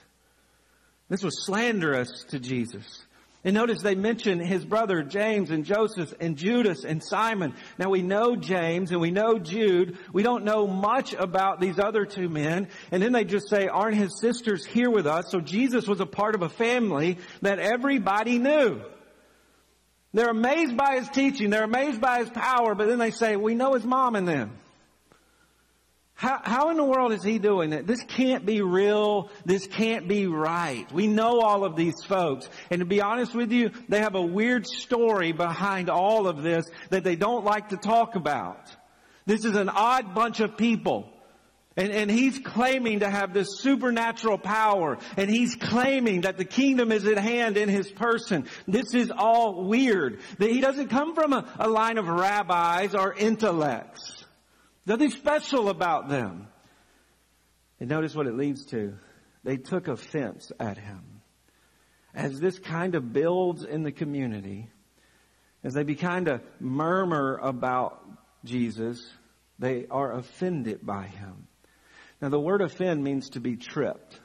This 1.08 1.22
was 1.22 1.44
slanderous 1.44 2.24
to 2.28 2.38
Jesus. 2.38 3.04
And 3.44 3.54
notice 3.54 3.80
they 3.80 3.94
mention 3.94 4.40
his 4.40 4.64
brother 4.64 5.02
James 5.02 5.50
and 5.50 5.64
Joseph 5.64 6.12
and 6.20 6.36
Judas 6.36 6.84
and 6.84 7.02
Simon. 7.02 7.54
Now 7.78 7.88
we 7.88 8.02
know 8.02 8.34
James 8.36 8.90
and 8.90 9.00
we 9.00 9.10
know 9.10 9.38
Jude. 9.38 9.96
We 10.12 10.22
don't 10.22 10.44
know 10.44 10.66
much 10.66 11.14
about 11.14 11.60
these 11.60 11.78
other 11.78 12.04
two 12.04 12.28
men. 12.28 12.68
And 12.90 13.02
then 13.02 13.12
they 13.12 13.24
just 13.24 13.48
say, 13.48 13.68
aren't 13.68 13.96
his 13.96 14.20
sisters 14.20 14.66
here 14.66 14.90
with 14.90 15.06
us? 15.06 15.30
So 15.30 15.40
Jesus 15.40 15.86
was 15.86 16.00
a 16.00 16.06
part 16.06 16.34
of 16.34 16.42
a 16.42 16.48
family 16.48 17.18
that 17.42 17.58
everybody 17.60 18.38
knew. 18.38 18.82
They're 20.12 20.30
amazed 20.30 20.76
by 20.76 20.98
his 20.98 21.08
teaching. 21.08 21.50
They're 21.50 21.64
amazed 21.64 22.00
by 22.00 22.18
his 22.18 22.30
power, 22.30 22.74
but 22.74 22.88
then 22.88 22.98
they 22.98 23.12
say, 23.12 23.36
we 23.36 23.54
know 23.54 23.74
his 23.74 23.84
mom 23.84 24.16
and 24.16 24.26
them. 24.26 24.58
How, 26.18 26.40
how 26.42 26.70
in 26.70 26.76
the 26.76 26.84
world 26.84 27.12
is 27.12 27.22
he 27.22 27.38
doing 27.38 27.70
that? 27.70 27.86
This 27.86 28.02
can't 28.02 28.44
be 28.44 28.60
real. 28.60 29.30
This 29.44 29.68
can't 29.68 30.08
be 30.08 30.26
right. 30.26 30.90
We 30.90 31.06
know 31.06 31.40
all 31.40 31.64
of 31.64 31.76
these 31.76 31.94
folks. 32.02 32.48
And 32.70 32.80
to 32.80 32.84
be 32.84 33.00
honest 33.00 33.36
with 33.36 33.52
you, 33.52 33.70
they 33.88 34.00
have 34.00 34.16
a 34.16 34.20
weird 34.20 34.66
story 34.66 35.30
behind 35.30 35.88
all 35.88 36.26
of 36.26 36.42
this 36.42 36.66
that 36.90 37.04
they 37.04 37.14
don't 37.14 37.44
like 37.44 37.68
to 37.68 37.76
talk 37.76 38.16
about. 38.16 38.58
This 39.26 39.44
is 39.44 39.54
an 39.54 39.68
odd 39.68 40.12
bunch 40.12 40.40
of 40.40 40.56
people. 40.56 41.08
And, 41.76 41.92
and 41.92 42.10
he's 42.10 42.40
claiming 42.40 42.98
to 42.98 43.08
have 43.08 43.32
this 43.32 43.60
supernatural 43.60 44.38
power. 44.38 44.98
And 45.16 45.30
he's 45.30 45.54
claiming 45.54 46.22
that 46.22 46.36
the 46.36 46.44
kingdom 46.44 46.90
is 46.90 47.04
at 47.04 47.18
hand 47.18 47.56
in 47.56 47.68
his 47.68 47.88
person. 47.92 48.48
This 48.66 48.92
is 48.92 49.12
all 49.16 49.66
weird. 49.66 50.18
That 50.38 50.50
he 50.50 50.60
doesn't 50.60 50.88
come 50.88 51.14
from 51.14 51.32
a, 51.32 51.48
a 51.60 51.68
line 51.68 51.96
of 51.96 52.08
rabbis 52.08 52.96
or 52.96 53.14
intellects. 53.14 54.17
Nothing 54.88 55.10
special 55.10 55.68
about 55.68 56.08
them. 56.08 56.48
And 57.78 57.90
notice 57.90 58.14
what 58.14 58.26
it 58.26 58.34
leads 58.34 58.64
to. 58.66 58.94
They 59.44 59.58
took 59.58 59.86
offense 59.86 60.50
at 60.58 60.78
him. 60.78 61.20
As 62.14 62.40
this 62.40 62.58
kind 62.58 62.94
of 62.94 63.12
builds 63.12 63.64
in 63.64 63.82
the 63.82 63.92
community, 63.92 64.70
as 65.62 65.74
they 65.74 65.84
begin 65.84 66.24
to 66.24 66.40
murmur 66.58 67.36
about 67.36 68.02
Jesus, 68.44 69.06
they 69.58 69.86
are 69.90 70.14
offended 70.14 70.84
by 70.84 71.04
him. 71.04 71.46
Now 72.22 72.30
the 72.30 72.40
word 72.40 72.62
offend 72.62 73.04
means 73.04 73.30
to 73.30 73.40
be 73.40 73.56
tripped. 73.56 74.18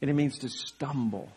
And 0.00 0.10
it 0.10 0.14
means 0.14 0.38
to 0.38 0.48
stumble. 0.48 1.30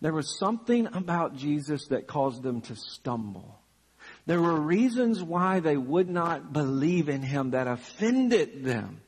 There 0.00 0.12
was 0.12 0.38
something 0.38 0.86
about 0.92 1.36
Jesus 1.36 1.88
that 1.88 2.06
caused 2.06 2.42
them 2.42 2.60
to 2.62 2.76
stumble. 2.76 3.58
There 4.26 4.42
were 4.42 4.60
reasons 4.60 5.22
why 5.22 5.60
they 5.60 5.76
would 5.76 6.10
not 6.10 6.52
believe 6.52 7.08
in 7.08 7.22
Him 7.22 7.52
that 7.52 7.68
offended 7.68 8.64
them. 8.64 9.00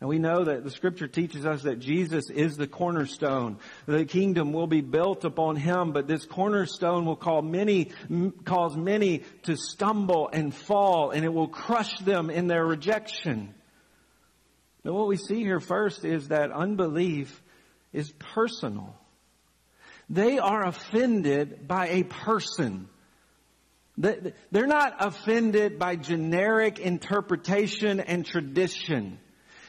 And 0.00 0.08
we 0.08 0.18
know 0.18 0.44
that 0.44 0.64
the 0.64 0.70
scripture 0.70 1.08
teaches 1.08 1.44
us 1.44 1.62
that 1.62 1.78
Jesus 1.78 2.30
is 2.30 2.56
the 2.56 2.66
cornerstone. 2.66 3.58
The 3.84 4.06
kingdom 4.06 4.52
will 4.54 4.66
be 4.66 4.80
built 4.80 5.26
upon 5.26 5.56
him, 5.56 5.92
but 5.92 6.06
this 6.06 6.24
cornerstone 6.24 7.04
will 7.04 7.16
cause 7.16 7.44
many, 7.44 7.90
cause 8.46 8.74
many 8.78 9.24
to 9.42 9.56
stumble 9.56 10.30
and 10.32 10.54
fall, 10.54 11.10
and 11.10 11.22
it 11.22 11.32
will 11.32 11.48
crush 11.48 11.98
them 11.98 12.30
in 12.30 12.46
their 12.46 12.64
rejection. 12.64 13.54
Now 14.84 14.94
what 14.94 15.06
we 15.06 15.18
see 15.18 15.40
here 15.40 15.60
first 15.60 16.06
is 16.06 16.28
that 16.28 16.50
unbelief 16.50 17.42
is 17.92 18.10
personal. 18.18 18.96
They 20.08 20.38
are 20.38 20.66
offended 20.66 21.68
by 21.68 21.88
a 21.88 22.04
person. 22.04 22.88
They're 24.00 24.66
not 24.66 24.96
offended 24.98 25.78
by 25.78 25.96
generic 25.96 26.78
interpretation 26.78 28.00
and 28.00 28.24
tradition. 28.24 29.18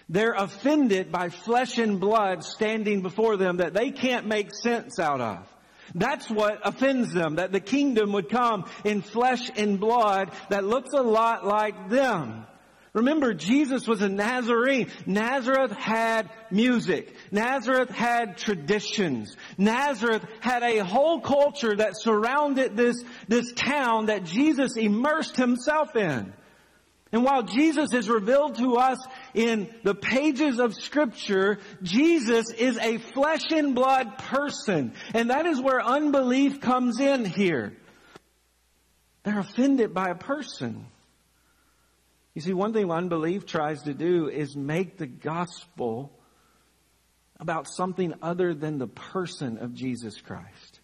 They're 0.10 0.34
offended 0.34 1.12
by 1.12 1.30
flesh 1.30 1.78
and 1.78 2.00
blood 2.00 2.44
standing 2.44 3.02
before 3.02 3.38
them 3.38 3.58
that 3.58 3.74
they 3.74 3.92
can't 3.92 4.28
make 4.28 4.54
sense 4.54 5.00
out 5.00 5.22
of. 5.22 5.48
That's 5.94 6.30
what 6.30 6.60
offends 6.64 7.14
them, 7.14 7.36
that 7.36 7.52
the 7.52 7.60
kingdom 7.60 8.14
would 8.14 8.30
come 8.30 8.70
in 8.86 9.02
flesh 9.02 9.50
and 9.56 9.80
blood 9.80 10.32
that 10.50 10.64
looks 10.64 10.94
a 10.94 11.02
lot 11.02 11.46
like 11.46 11.90
them. 11.90 12.46
Remember, 12.94 13.34
Jesus 13.34 13.88
was 13.88 14.02
a 14.02 14.10
Nazarene. 14.10 14.90
Nazareth 15.06 15.72
had 15.72 16.30
music. 16.50 17.16
Nazareth 17.32 17.90
had 17.90 18.38
traditions. 18.38 19.38
Nazareth 19.58 20.26
had 20.42 20.62
a 20.64 20.80
whole 20.80 21.22
culture 21.22 21.74
that 21.74 21.98
surrounded 21.98 22.76
this, 22.76 23.02
this 23.30 23.54
town 23.54 24.08
that 24.08 24.26
Jesus 24.26 24.76
immersed 24.76 25.38
himself 25.38 25.96
in. 25.96 26.34
And 27.14 27.24
while 27.24 27.44
Jesus 27.44 27.94
is 27.94 28.10
revealed 28.10 28.56
to 28.56 28.76
us 28.76 28.98
in 29.34 29.70
the 29.84 29.96
pages 29.96 30.60
of 30.60 30.74
scripture, 30.74 31.60
Jesus 31.82 32.52
is 32.52 32.78
a 32.78 32.98
flesh 32.98 33.52
and 33.52 33.74
blood 33.74 34.18
person. 34.18 34.94
And 35.14 35.30
that 35.30 35.46
is 35.46 35.62
where 35.62 35.82
unbelief 35.82 36.60
comes 36.60 37.00
in 37.00 37.24
here. 37.24 37.74
They're 39.24 39.40
offended 39.40 39.94
by 39.94 40.10
a 40.10 40.16
person. 40.16 40.88
You 42.34 42.42
see, 42.42 42.54
one 42.54 42.74
thing 42.74 42.90
unbelief 42.90 43.46
tries 43.46 43.84
to 43.84 43.94
do 43.94 44.30
is 44.30 44.56
make 44.56 44.98
the 44.98 45.08
gospel 45.08 46.18
about 47.40 47.68
something 47.68 48.14
other 48.22 48.54
than 48.54 48.78
the 48.78 48.88
person 48.88 49.58
of 49.58 49.74
Jesus 49.74 50.22
Christ. 50.22 50.80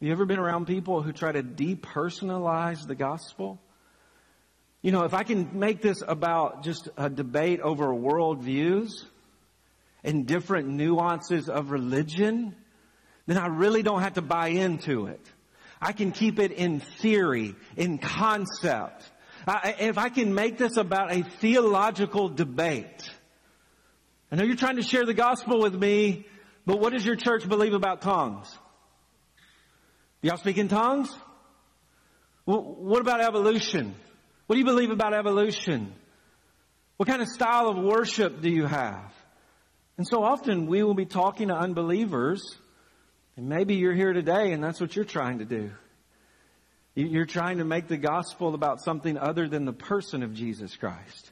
Have 0.00 0.06
you 0.06 0.12
ever 0.12 0.26
been 0.26 0.38
around 0.38 0.66
people 0.66 1.02
who 1.02 1.12
try 1.12 1.30
to 1.30 1.42
depersonalize 1.42 2.86
the 2.86 2.94
gospel? 2.94 3.60
You 4.80 4.92
know, 4.92 5.04
if 5.04 5.12
I 5.12 5.24
can 5.24 5.58
make 5.58 5.82
this 5.82 6.02
about 6.06 6.64
just 6.64 6.88
a 6.96 7.10
debate 7.10 7.60
over 7.60 7.88
worldviews 7.88 9.04
and 10.02 10.26
different 10.26 10.68
nuances 10.68 11.48
of 11.48 11.70
religion, 11.70 12.54
then 13.26 13.38
I 13.38 13.46
really 13.46 13.82
don't 13.82 14.02
have 14.02 14.14
to 14.14 14.22
buy 14.22 14.48
into 14.48 15.06
it. 15.06 15.20
I 15.80 15.92
can 15.92 16.12
keep 16.12 16.38
it 16.38 16.52
in 16.52 16.80
theory, 16.80 17.54
in 17.76 17.98
concept. 17.98 19.04
If 19.48 19.96
I 19.96 20.10
can 20.10 20.34
make 20.34 20.58
this 20.58 20.76
about 20.76 21.10
a 21.10 21.22
theological 21.22 22.28
debate. 22.28 23.10
I 24.30 24.36
know 24.36 24.44
you're 24.44 24.56
trying 24.56 24.76
to 24.76 24.82
share 24.82 25.06
the 25.06 25.14
gospel 25.14 25.60
with 25.60 25.74
me, 25.74 26.26
but 26.66 26.80
what 26.80 26.92
does 26.92 27.04
your 27.06 27.16
church 27.16 27.48
believe 27.48 27.72
about 27.72 28.02
tongues? 28.02 28.50
Do 30.20 30.28
y'all 30.28 30.36
speak 30.36 30.58
in 30.58 30.68
tongues? 30.68 31.10
What 32.44 33.00
about 33.00 33.20
evolution? 33.22 33.94
What 34.46 34.54
do 34.54 34.58
you 34.58 34.66
believe 34.66 34.90
about 34.90 35.14
evolution? 35.14 35.94
What 36.98 37.08
kind 37.08 37.22
of 37.22 37.28
style 37.28 37.68
of 37.68 37.78
worship 37.78 38.42
do 38.42 38.50
you 38.50 38.66
have? 38.66 39.14
And 39.96 40.06
so 40.06 40.22
often 40.22 40.66
we 40.66 40.82
will 40.82 40.94
be 40.94 41.06
talking 41.06 41.48
to 41.48 41.54
unbelievers, 41.54 42.42
and 43.36 43.48
maybe 43.48 43.76
you're 43.76 43.94
here 43.94 44.12
today 44.12 44.52
and 44.52 44.62
that's 44.62 44.80
what 44.80 44.94
you're 44.94 45.04
trying 45.04 45.38
to 45.38 45.44
do. 45.44 45.70
You're 46.98 47.26
trying 47.26 47.58
to 47.58 47.64
make 47.64 47.86
the 47.86 47.96
gospel 47.96 48.54
about 48.54 48.80
something 48.80 49.16
other 49.16 49.46
than 49.46 49.64
the 49.64 49.72
person 49.72 50.24
of 50.24 50.34
Jesus 50.34 50.74
Christ. 50.74 51.30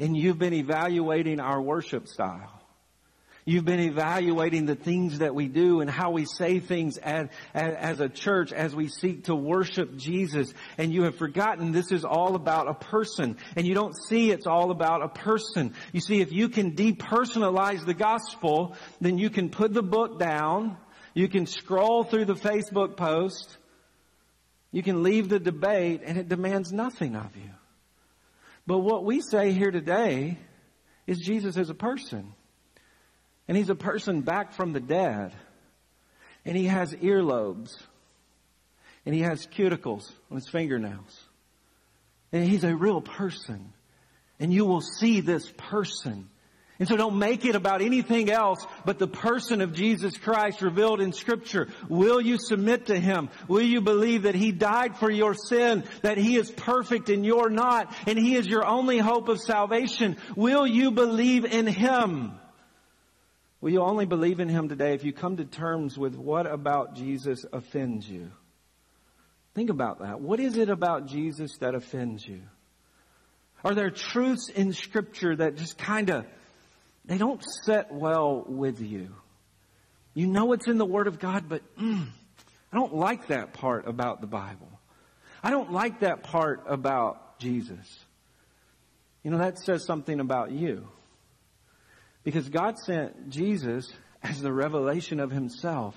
And 0.00 0.16
you've 0.16 0.40
been 0.40 0.52
evaluating 0.52 1.38
our 1.38 1.62
worship 1.62 2.08
style. 2.08 2.60
You've 3.44 3.64
been 3.64 3.78
evaluating 3.78 4.66
the 4.66 4.74
things 4.74 5.20
that 5.20 5.32
we 5.32 5.46
do 5.46 5.80
and 5.80 5.88
how 5.88 6.10
we 6.10 6.24
say 6.24 6.58
things 6.58 6.98
as, 6.98 7.28
as, 7.54 7.74
as, 7.74 8.00
a 8.00 8.08
church 8.08 8.52
as 8.52 8.74
we 8.74 8.88
seek 8.88 9.26
to 9.26 9.36
worship 9.36 9.96
Jesus. 9.96 10.52
And 10.76 10.92
you 10.92 11.04
have 11.04 11.14
forgotten 11.14 11.70
this 11.70 11.92
is 11.92 12.04
all 12.04 12.34
about 12.34 12.66
a 12.66 12.74
person. 12.74 13.36
And 13.54 13.64
you 13.64 13.74
don't 13.74 13.94
see 14.08 14.32
it's 14.32 14.48
all 14.48 14.72
about 14.72 15.04
a 15.04 15.08
person. 15.08 15.74
You 15.92 16.00
see, 16.00 16.20
if 16.20 16.32
you 16.32 16.48
can 16.48 16.72
depersonalize 16.72 17.86
the 17.86 17.94
gospel, 17.94 18.74
then 19.00 19.18
you 19.18 19.30
can 19.30 19.50
put 19.50 19.72
the 19.72 19.84
book 19.84 20.18
down. 20.18 20.76
You 21.14 21.28
can 21.28 21.46
scroll 21.46 22.02
through 22.02 22.24
the 22.24 22.34
Facebook 22.34 22.96
post. 22.96 23.56
You 24.76 24.82
can 24.82 25.02
leave 25.02 25.30
the 25.30 25.38
debate 25.38 26.02
and 26.04 26.18
it 26.18 26.28
demands 26.28 26.70
nothing 26.70 27.16
of 27.16 27.34
you. 27.34 27.50
But 28.66 28.80
what 28.80 29.06
we 29.06 29.22
say 29.22 29.52
here 29.52 29.70
today 29.70 30.36
is 31.06 31.18
Jesus 31.18 31.56
is 31.56 31.70
a 31.70 31.74
person. 31.74 32.34
And 33.48 33.56
he's 33.56 33.70
a 33.70 33.74
person 33.74 34.20
back 34.20 34.52
from 34.52 34.74
the 34.74 34.80
dead. 34.80 35.32
And 36.44 36.58
he 36.58 36.66
has 36.66 36.92
earlobes. 36.92 37.70
And 39.06 39.14
he 39.14 39.22
has 39.22 39.46
cuticles 39.46 40.12
on 40.30 40.36
his 40.36 40.48
fingernails. 40.50 41.24
And 42.30 42.44
he's 42.44 42.62
a 42.62 42.76
real 42.76 43.00
person. 43.00 43.72
And 44.38 44.52
you 44.52 44.66
will 44.66 44.82
see 44.82 45.22
this 45.22 45.50
person 45.56 46.28
and 46.78 46.86
so 46.86 46.96
don't 46.96 47.18
make 47.18 47.44
it 47.46 47.54
about 47.54 47.80
anything 47.80 48.30
else 48.30 48.64
but 48.84 48.98
the 48.98 49.06
person 49.06 49.62
of 49.62 49.72
Jesus 49.72 50.16
Christ 50.18 50.60
revealed 50.60 51.00
in 51.00 51.12
scripture. 51.12 51.68
Will 51.88 52.20
you 52.20 52.38
submit 52.38 52.86
to 52.86 52.98
Him? 52.98 53.30
Will 53.48 53.62
you 53.62 53.80
believe 53.80 54.22
that 54.22 54.34
He 54.34 54.52
died 54.52 54.98
for 54.98 55.10
your 55.10 55.32
sin, 55.34 55.84
that 56.02 56.18
He 56.18 56.36
is 56.36 56.50
perfect 56.50 57.08
and 57.08 57.24
you're 57.24 57.48
not, 57.48 57.94
and 58.06 58.18
He 58.18 58.36
is 58.36 58.46
your 58.46 58.66
only 58.66 58.98
hope 58.98 59.28
of 59.28 59.40
salvation? 59.40 60.18
Will 60.36 60.66
you 60.66 60.90
believe 60.90 61.46
in 61.46 61.66
Him? 61.66 62.32
Will 63.62 63.72
you 63.72 63.80
only 63.80 64.04
believe 64.04 64.38
in 64.38 64.50
Him 64.50 64.68
today 64.68 64.92
if 64.92 65.02
you 65.02 65.14
come 65.14 65.38
to 65.38 65.44
terms 65.46 65.96
with 65.96 66.14
what 66.14 66.46
about 66.46 66.94
Jesus 66.94 67.46
offends 67.52 68.08
you? 68.08 68.30
Think 69.54 69.70
about 69.70 70.00
that. 70.00 70.20
What 70.20 70.40
is 70.40 70.58
it 70.58 70.68
about 70.68 71.06
Jesus 71.06 71.56
that 71.58 71.74
offends 71.74 72.26
you? 72.28 72.42
Are 73.64 73.74
there 73.74 73.90
truths 73.90 74.50
in 74.50 74.74
scripture 74.74 75.34
that 75.34 75.56
just 75.56 75.78
kind 75.78 76.10
of 76.10 76.26
they 77.06 77.18
don't 77.18 77.42
set 77.64 77.92
well 77.92 78.44
with 78.46 78.80
you. 78.80 79.14
You 80.14 80.26
know 80.26 80.52
it's 80.52 80.66
in 80.66 80.78
the 80.78 80.86
Word 80.86 81.06
of 81.06 81.18
God, 81.18 81.48
but 81.48 81.62
mm, 81.76 82.06
I 82.72 82.76
don't 82.76 82.94
like 82.94 83.28
that 83.28 83.52
part 83.52 83.86
about 83.86 84.20
the 84.20 84.26
Bible. 84.26 84.68
I 85.42 85.50
don't 85.50 85.72
like 85.72 86.00
that 86.00 86.22
part 86.22 86.64
about 86.66 87.38
Jesus. 87.38 88.04
You 89.22 89.30
know, 89.30 89.38
that 89.38 89.58
says 89.58 89.84
something 89.84 90.20
about 90.20 90.50
you. 90.50 90.88
Because 92.24 92.48
God 92.48 92.78
sent 92.78 93.30
Jesus 93.30 93.92
as 94.22 94.40
the 94.40 94.52
revelation 94.52 95.20
of 95.20 95.30
Himself 95.30 95.94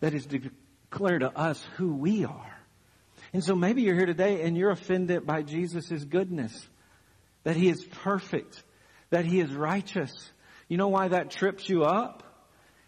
that 0.00 0.14
is 0.14 0.26
to 0.26 0.38
declare 0.38 1.18
to 1.18 1.36
us 1.36 1.64
who 1.76 1.94
we 1.94 2.24
are. 2.24 2.58
And 3.32 3.42
so 3.42 3.56
maybe 3.56 3.82
you're 3.82 3.96
here 3.96 4.06
today 4.06 4.42
and 4.42 4.56
you're 4.56 4.70
offended 4.70 5.26
by 5.26 5.42
Jesus' 5.42 6.04
goodness, 6.04 6.68
that 7.42 7.56
He 7.56 7.68
is 7.68 7.84
perfect, 7.84 8.62
that 9.10 9.24
He 9.24 9.40
is 9.40 9.52
righteous, 9.52 10.12
you 10.74 10.78
know 10.78 10.88
why 10.88 11.06
that 11.06 11.30
trips 11.30 11.68
you 11.68 11.84
up? 11.84 12.24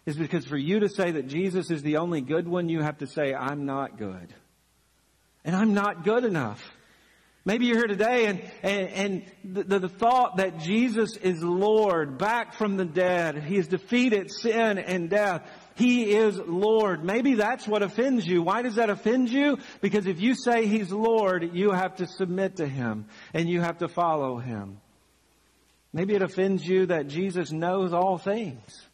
Is 0.05 0.17
because 0.17 0.43
for 0.43 0.57
you 0.57 0.81
to 0.81 0.89
say 0.89 1.11
that 1.11 1.27
Jesus 1.29 1.71
is 1.71 1.83
the 1.83 1.99
only 1.99 2.19
good 2.19 2.45
one, 2.45 2.67
you 2.67 2.81
have 2.81 2.97
to 2.97 3.07
say, 3.07 3.33
I'm 3.33 3.65
not 3.65 3.97
good. 3.97 4.33
And 5.45 5.55
I'm 5.55 5.73
not 5.73 6.03
good 6.03 6.25
enough. 6.25 6.61
Maybe 7.45 7.67
you're 7.67 7.77
here 7.77 7.87
today 7.87 8.25
and, 8.25 8.41
and, 8.61 8.89
and 9.45 9.65
the, 9.69 9.79
the, 9.79 9.87
thought 9.87 10.35
that 10.35 10.59
Jesus 10.59 11.15
is 11.15 11.41
Lord, 11.41 12.17
back 12.17 12.55
from 12.55 12.75
the 12.75 12.83
dead. 12.83 13.41
He 13.41 13.55
has 13.55 13.69
defeated 13.69 14.31
sin 14.31 14.79
and 14.79 15.09
death. 15.09 15.49
He 15.75 16.13
is 16.13 16.37
Lord. 16.37 17.05
Maybe 17.05 17.35
that's 17.35 17.65
what 17.65 17.83
offends 17.83 18.27
you. 18.27 18.41
Why 18.41 18.63
does 18.63 18.75
that 18.75 18.89
offend 18.89 19.29
you? 19.29 19.59
Because 19.79 20.07
if 20.07 20.19
you 20.19 20.35
say 20.35 20.67
He's 20.67 20.91
Lord, 20.91 21.51
you 21.53 21.71
have 21.71 21.95
to 21.95 22.05
submit 22.05 22.57
to 22.57 22.67
Him 22.67 23.05
and 23.33 23.47
you 23.47 23.61
have 23.61 23.77
to 23.77 23.87
follow 23.87 24.39
Him. 24.39 24.81
Maybe 25.93 26.15
it 26.15 26.21
offends 26.21 26.67
you 26.67 26.87
that 26.87 27.07
Jesus 27.07 27.51
knows 27.51 27.93
all 27.93 28.17
things. 28.17 28.87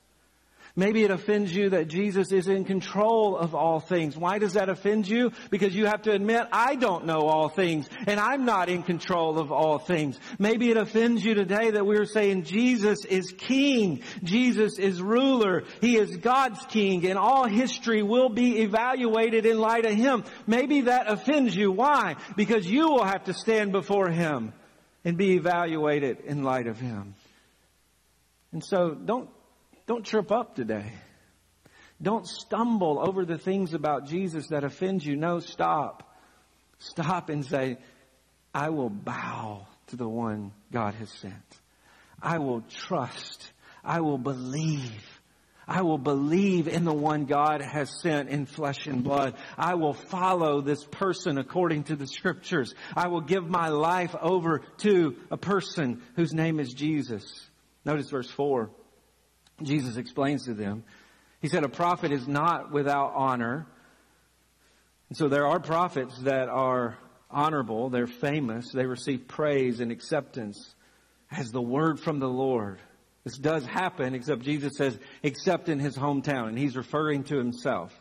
Maybe 0.75 1.03
it 1.03 1.12
offends 1.12 1.56
you 1.56 1.69
that 1.69 1.88
Jesus 1.88 2.32
is 2.32 2.47
in 2.47 2.65
control 2.65 3.38
of 3.38 3.53
all 3.53 3.79
things. 3.79 4.17
Why 4.17 4.39
does 4.39 4.53
that 4.53 4.69
offend 4.69 5.08
you? 5.08 5.32
Because 5.51 5.75
you 5.75 5.86
have 5.86 6.01
to 6.03 6.12
admit, 6.12 6.47
I 6.51 6.73
don't 6.73 7.06
know 7.06 7.27
all 7.27 7.47
things, 7.47 7.88
and 8.08 8.19
I'm 8.19 8.45
not 8.45 8.69
in 8.69 8.82
control 8.82 9.38
of 9.38 9.51
all 9.51 9.77
things. 9.77 10.17
Maybe 10.39 10.71
it 10.71 10.77
offends 10.77 11.23
you 11.23 11.36
today 11.36 11.69
that 11.71 11.86
we're 11.86 12.06
saying 12.06 12.45
Jesus 12.45 13.06
is 13.06 13.32
king, 13.38 14.01
Jesus 14.23 14.79
is 14.79 14.99
ruler, 14.99 15.63
He 15.79 15.95
is 15.95 16.17
God's 16.17 16.65
king, 16.65 17.06
and 17.06 17.19
all 17.19 17.47
history 17.47 18.01
will 18.01 18.29
be 18.29 18.62
evaluated 18.62 19.45
in 19.45 19.60
light 19.60 19.86
of 19.86 19.93
Him. 19.93 20.23
Maybe 20.47 20.82
that 20.82 21.08
offends 21.08 21.56
you. 21.56 21.71
Why? 21.71 22.15
Because 22.36 22.65
you 22.65 22.89
will 22.89 23.06
have 23.06 23.25
to 23.25 23.34
stand 23.36 23.73
before 23.73 24.10
Him 24.10 24.53
and 25.03 25.17
be 25.17 25.35
evaluated 25.35 26.19
in 26.21 26.43
light 26.43 26.67
of 26.67 26.79
Him. 26.79 27.15
And 28.51 28.63
so 28.63 28.91
don't, 28.91 29.29
don't 29.87 30.05
trip 30.05 30.31
up 30.31 30.55
today. 30.55 30.91
Don't 32.01 32.27
stumble 32.27 32.99
over 32.99 33.25
the 33.25 33.37
things 33.37 33.73
about 33.73 34.07
Jesus 34.07 34.47
that 34.47 34.63
offend 34.63 35.05
you. 35.05 35.15
No, 35.15 35.39
stop. 35.39 36.15
Stop 36.79 37.29
and 37.29 37.45
say, 37.45 37.77
I 38.53 38.69
will 38.69 38.89
bow 38.89 39.67
to 39.87 39.95
the 39.95 40.07
one 40.07 40.51
God 40.71 40.95
has 40.95 41.09
sent. 41.09 41.33
I 42.21 42.39
will 42.39 42.61
trust. 42.61 43.51
I 43.83 44.01
will 44.01 44.17
believe 44.17 45.12
I 45.67 45.82
will 45.82 45.97
believe 45.97 46.67
in 46.67 46.84
the 46.84 46.93
one 46.93 47.26
God 47.26 47.62
has 47.62 48.02
sent 48.02 48.30
in 48.30 48.45
flesh 48.45 48.88
and 48.88 49.04
blood. 49.04 49.36
I 49.58 49.76
will 49.76 49.93
follow 49.93 50.62
this 50.62 50.84
person 50.84 51.38
according 51.38 51.86
to 51.86 51.95
the 51.95 52.08
scriptures. 52.08 52.73
I 52.95 53.08
will 53.08 53.21
give 53.21 53.47
my 53.47 53.69
life 53.69 54.15
over 54.19 54.62
to 54.80 55.15
a 55.32 55.38
person 55.38 56.02
whose 56.15 56.34
name 56.34 56.60
is 56.60 56.73
Jesus. 56.73 57.23
Notice 57.86 58.10
verse 58.10 58.30
4. 58.30 58.69
Jesus 59.62 59.97
explains 59.97 60.45
to 60.45 60.54
them. 60.54 60.84
He 61.41 61.47
said, 61.47 61.63
A 61.63 61.69
prophet 61.69 62.12
is 62.12 62.28
not 62.28 62.71
without 62.71 63.13
honor. 63.15 63.67
And 65.10 65.17
so 65.17 65.28
there 65.28 65.47
are 65.47 65.60
prophets 65.60 66.17
that 66.19 66.49
are 66.49 66.97
honorable, 67.30 67.89
they're 67.89 68.08
famous, 68.08 68.71
they 68.71 68.86
receive 68.86 69.28
praise 69.28 69.80
and 69.80 69.91
acceptance 69.91 70.76
as 71.32 71.52
the 71.52 71.62
word 71.62 71.99
from 71.99 72.19
the 72.19 72.30
Lord. 72.30 72.80
This 73.23 73.38
does 73.38 73.65
happen, 73.65 74.15
except 74.15 74.41
Jesus 74.41 74.73
says, 74.75 74.97
except 75.21 75.69
in 75.69 75.79
his 75.79 75.95
hometown. 75.95 76.49
And 76.49 76.57
he's 76.57 76.75
referring 76.75 77.23
to 77.25 77.38
himself. 77.38 77.93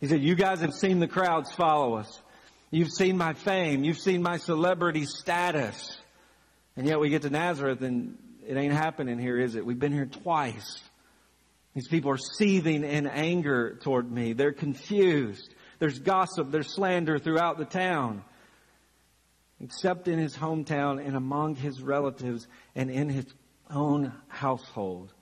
He 0.00 0.08
said, 0.08 0.22
you 0.22 0.34
guys 0.34 0.60
have 0.60 0.74
seen 0.74 0.98
the 0.98 1.08
crowds 1.08 1.52
follow 1.52 1.94
us. 1.94 2.20
You've 2.70 2.90
seen 2.90 3.16
my 3.16 3.32
fame. 3.34 3.84
You've 3.84 3.98
seen 3.98 4.22
my 4.22 4.36
celebrity 4.36 5.04
status. 5.04 5.96
And 6.76 6.86
yet 6.86 7.00
we 7.00 7.08
get 7.08 7.22
to 7.22 7.30
Nazareth 7.30 7.82
and 7.82 8.18
it 8.46 8.56
ain't 8.56 8.74
happening 8.74 9.18
here, 9.18 9.38
is 9.38 9.54
it? 9.54 9.64
We've 9.64 9.78
been 9.78 9.92
here 9.92 10.06
twice. 10.06 10.80
These 11.74 11.88
people 11.88 12.10
are 12.10 12.18
seething 12.18 12.84
in 12.84 13.06
anger 13.06 13.78
toward 13.82 14.10
me. 14.10 14.32
They're 14.32 14.52
confused. 14.52 15.54
There's 15.78 15.98
gossip. 15.98 16.50
There's 16.50 16.74
slander 16.74 17.18
throughout 17.18 17.56
the 17.58 17.64
town. 17.64 18.24
Except 19.60 20.08
in 20.08 20.18
his 20.18 20.36
hometown 20.36 21.04
and 21.04 21.16
among 21.16 21.54
his 21.54 21.80
relatives 21.80 22.46
and 22.74 22.90
in 22.90 23.08
his 23.08 23.26
own 23.72 24.12
household. 24.28 25.12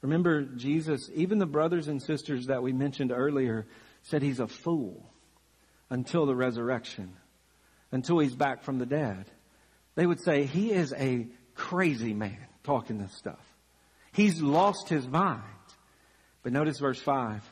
Remember, 0.00 0.42
Jesus, 0.42 1.08
even 1.14 1.38
the 1.38 1.46
brothers 1.46 1.88
and 1.88 2.02
sisters 2.02 2.46
that 2.46 2.62
we 2.62 2.72
mentioned 2.72 3.12
earlier, 3.12 3.66
said 4.02 4.22
he's 4.22 4.40
a 4.40 4.48
fool 4.48 5.08
until 5.90 6.26
the 6.26 6.34
resurrection, 6.34 7.14
until 7.92 8.18
he's 8.18 8.34
back 8.34 8.64
from 8.64 8.78
the 8.78 8.86
dead. 8.86 9.26
They 9.94 10.06
would 10.06 10.20
say 10.20 10.44
he 10.44 10.72
is 10.72 10.92
a 10.92 11.28
crazy 11.54 12.14
man 12.14 12.46
talking 12.64 12.98
this 12.98 13.14
stuff. 13.14 13.44
He's 14.12 14.42
lost 14.42 14.88
his 14.88 15.06
mind. 15.06 15.42
But 16.42 16.52
notice 16.52 16.78
verse 16.78 17.00
5. 17.00 17.42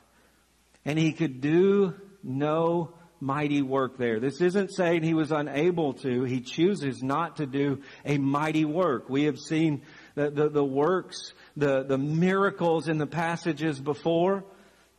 And 0.85 0.99
he 0.99 1.13
could 1.13 1.41
do 1.41 1.95
no 2.23 2.95
mighty 3.21 3.63
work 3.63 3.99
there. 3.99 4.19
This 4.19 4.41
isn't 4.41 4.73
saying 4.73 5.03
he 5.03 5.15
was 5.15 5.31
unable 5.31 5.93
to. 5.95 6.25
He 6.25 6.41
chooses 6.41 7.03
not 7.03 7.37
to 7.37 7.47
do 7.47 7.83
a 8.05 8.19
mighty 8.19 8.65
work. 8.65 9.09
We 9.09 9.25
have 9.25 9.39
seen 9.39 9.83
the, 10.21 10.31
the, 10.31 10.49
the 10.51 10.65
works, 10.65 11.33
the, 11.57 11.83
the 11.83 11.97
miracles 11.97 12.89
in 12.89 12.99
the 12.99 13.07
passages 13.07 13.81
before, 13.81 14.45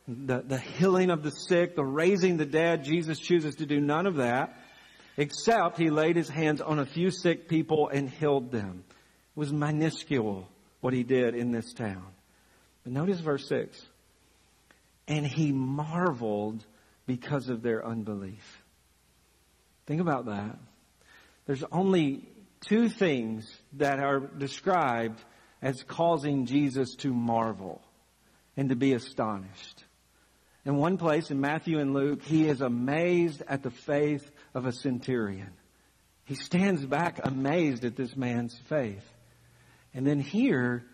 the, 0.08 0.42
the 0.44 0.58
healing 0.58 1.10
of 1.10 1.22
the 1.22 1.30
sick, 1.30 1.76
the 1.76 1.84
raising 1.84 2.36
the 2.36 2.46
dead. 2.46 2.84
Jesus 2.84 3.20
chooses 3.20 3.56
to 3.56 3.66
do 3.66 3.80
none 3.80 4.06
of 4.06 4.16
that. 4.16 4.56
except 5.16 5.78
he 5.78 5.90
laid 5.90 6.16
his 6.16 6.28
hands 6.28 6.60
on 6.60 6.80
a 6.80 6.86
few 6.86 7.10
sick 7.10 7.48
people 7.48 7.88
and 7.88 8.10
healed 8.10 8.50
them. 8.50 8.82
It 8.88 9.38
was 9.38 9.52
minuscule 9.52 10.48
what 10.80 10.92
he 10.92 11.04
did 11.04 11.36
in 11.36 11.52
this 11.52 11.72
town. 11.72 12.06
But 12.82 12.92
notice 12.92 13.20
verse 13.20 13.48
6. 13.48 13.80
And 15.06 15.24
he 15.24 15.52
marveled 15.52 16.64
because 17.06 17.48
of 17.48 17.62
their 17.62 17.86
unbelief. 17.86 18.62
Think 19.86 20.00
about 20.00 20.26
that. 20.26 20.58
There's 21.46 21.64
only 21.70 22.28
two 22.66 22.88
things 22.88 23.52
that 23.74 23.98
are 23.98 24.20
described 24.20 25.20
as 25.60 25.82
causing 25.84 26.46
Jesus 26.46 26.94
to 26.96 27.12
marvel 27.12 27.80
and 28.56 28.68
to 28.70 28.76
be 28.76 28.94
astonished. 28.94 29.84
In 30.64 30.76
one 30.76 30.96
place 30.96 31.30
in 31.30 31.40
Matthew 31.40 31.78
and 31.78 31.92
Luke, 31.92 32.22
he 32.22 32.46
is 32.46 32.60
amazed 32.60 33.42
at 33.48 33.62
the 33.62 33.70
faith 33.70 34.30
of 34.54 34.66
a 34.66 34.72
centurion. 34.72 35.50
He 36.24 36.34
stands 36.34 36.86
back 36.86 37.20
amazed 37.24 37.84
at 37.84 37.96
this 37.96 38.16
man's 38.16 38.56
faith. 38.68 39.04
And 39.92 40.06
then 40.06 40.20
here, 40.20 40.84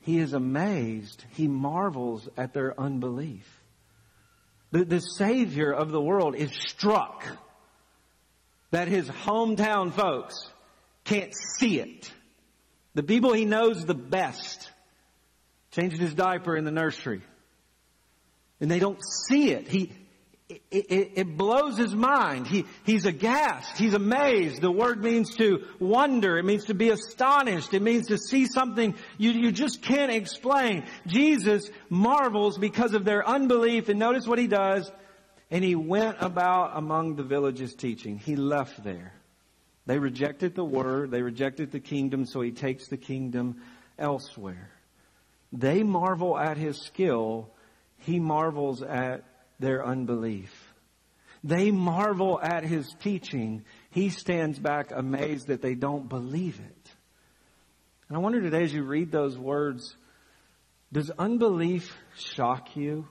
he 0.00 0.18
is 0.18 0.34
amazed. 0.34 1.24
He 1.30 1.48
marvels 1.48 2.28
at 2.36 2.52
their 2.52 2.78
unbelief. 2.78 3.46
The, 4.70 4.84
the 4.84 5.00
Savior 5.00 5.72
of 5.72 5.90
the 5.90 6.00
world 6.00 6.36
is 6.36 6.52
struck 6.52 7.24
that 8.70 8.88
his 8.88 9.08
hometown 9.08 9.92
folks 9.92 10.50
can't 11.08 11.32
see 11.58 11.80
it. 11.80 12.12
The 12.94 13.02
people 13.02 13.32
he 13.32 13.44
knows 13.44 13.84
the 13.84 13.94
best 13.94 14.70
changed 15.70 15.98
his 15.98 16.14
diaper 16.14 16.56
in 16.56 16.64
the 16.64 16.70
nursery. 16.70 17.22
And 18.60 18.70
they 18.70 18.78
don't 18.78 19.00
see 19.28 19.50
it. 19.52 19.68
He, 19.68 19.92
it, 20.48 20.62
it, 20.70 21.12
it, 21.14 21.36
blows 21.36 21.78
his 21.78 21.94
mind. 21.94 22.46
He, 22.46 22.66
he's 22.84 23.06
aghast. 23.06 23.78
He's 23.78 23.94
amazed. 23.94 24.60
The 24.60 24.70
word 24.70 25.02
means 25.02 25.34
to 25.36 25.64
wonder. 25.78 26.38
It 26.38 26.44
means 26.44 26.66
to 26.66 26.74
be 26.74 26.90
astonished. 26.90 27.72
It 27.72 27.82
means 27.82 28.08
to 28.08 28.18
see 28.18 28.46
something 28.46 28.94
you, 29.16 29.30
you 29.30 29.52
just 29.52 29.80
can't 29.80 30.10
explain. 30.10 30.84
Jesus 31.06 31.70
marvels 31.88 32.58
because 32.58 32.94
of 32.94 33.04
their 33.04 33.26
unbelief. 33.26 33.88
And 33.88 33.98
notice 33.98 34.26
what 34.26 34.38
he 34.38 34.46
does. 34.46 34.90
And 35.50 35.64
he 35.64 35.74
went 35.74 36.16
about 36.20 36.76
among 36.76 37.16
the 37.16 37.22
villages 37.22 37.74
teaching. 37.74 38.18
He 38.18 38.36
left 38.36 38.82
there. 38.82 39.17
They 39.88 39.98
rejected 39.98 40.54
the 40.54 40.66
word. 40.66 41.10
They 41.10 41.22
rejected 41.22 41.72
the 41.72 41.80
kingdom. 41.80 42.26
So 42.26 42.42
he 42.42 42.52
takes 42.52 42.88
the 42.88 42.98
kingdom 42.98 43.62
elsewhere. 43.98 44.70
They 45.50 45.82
marvel 45.82 46.38
at 46.38 46.58
his 46.58 46.76
skill. 46.82 47.48
He 47.96 48.20
marvels 48.20 48.82
at 48.82 49.24
their 49.58 49.84
unbelief. 49.84 50.52
They 51.42 51.70
marvel 51.70 52.38
at 52.38 52.64
his 52.64 52.86
teaching. 53.00 53.64
He 53.88 54.10
stands 54.10 54.58
back 54.58 54.90
amazed 54.94 55.46
that 55.46 55.62
they 55.62 55.74
don't 55.74 56.06
believe 56.06 56.60
it. 56.60 56.90
And 58.08 58.18
I 58.18 58.20
wonder 58.20 58.42
today 58.42 58.64
as 58.64 58.74
you 58.74 58.82
read 58.82 59.10
those 59.10 59.38
words, 59.38 59.96
does 60.92 61.10
unbelief 61.18 61.96
shock 62.14 62.76
you? 62.76 63.08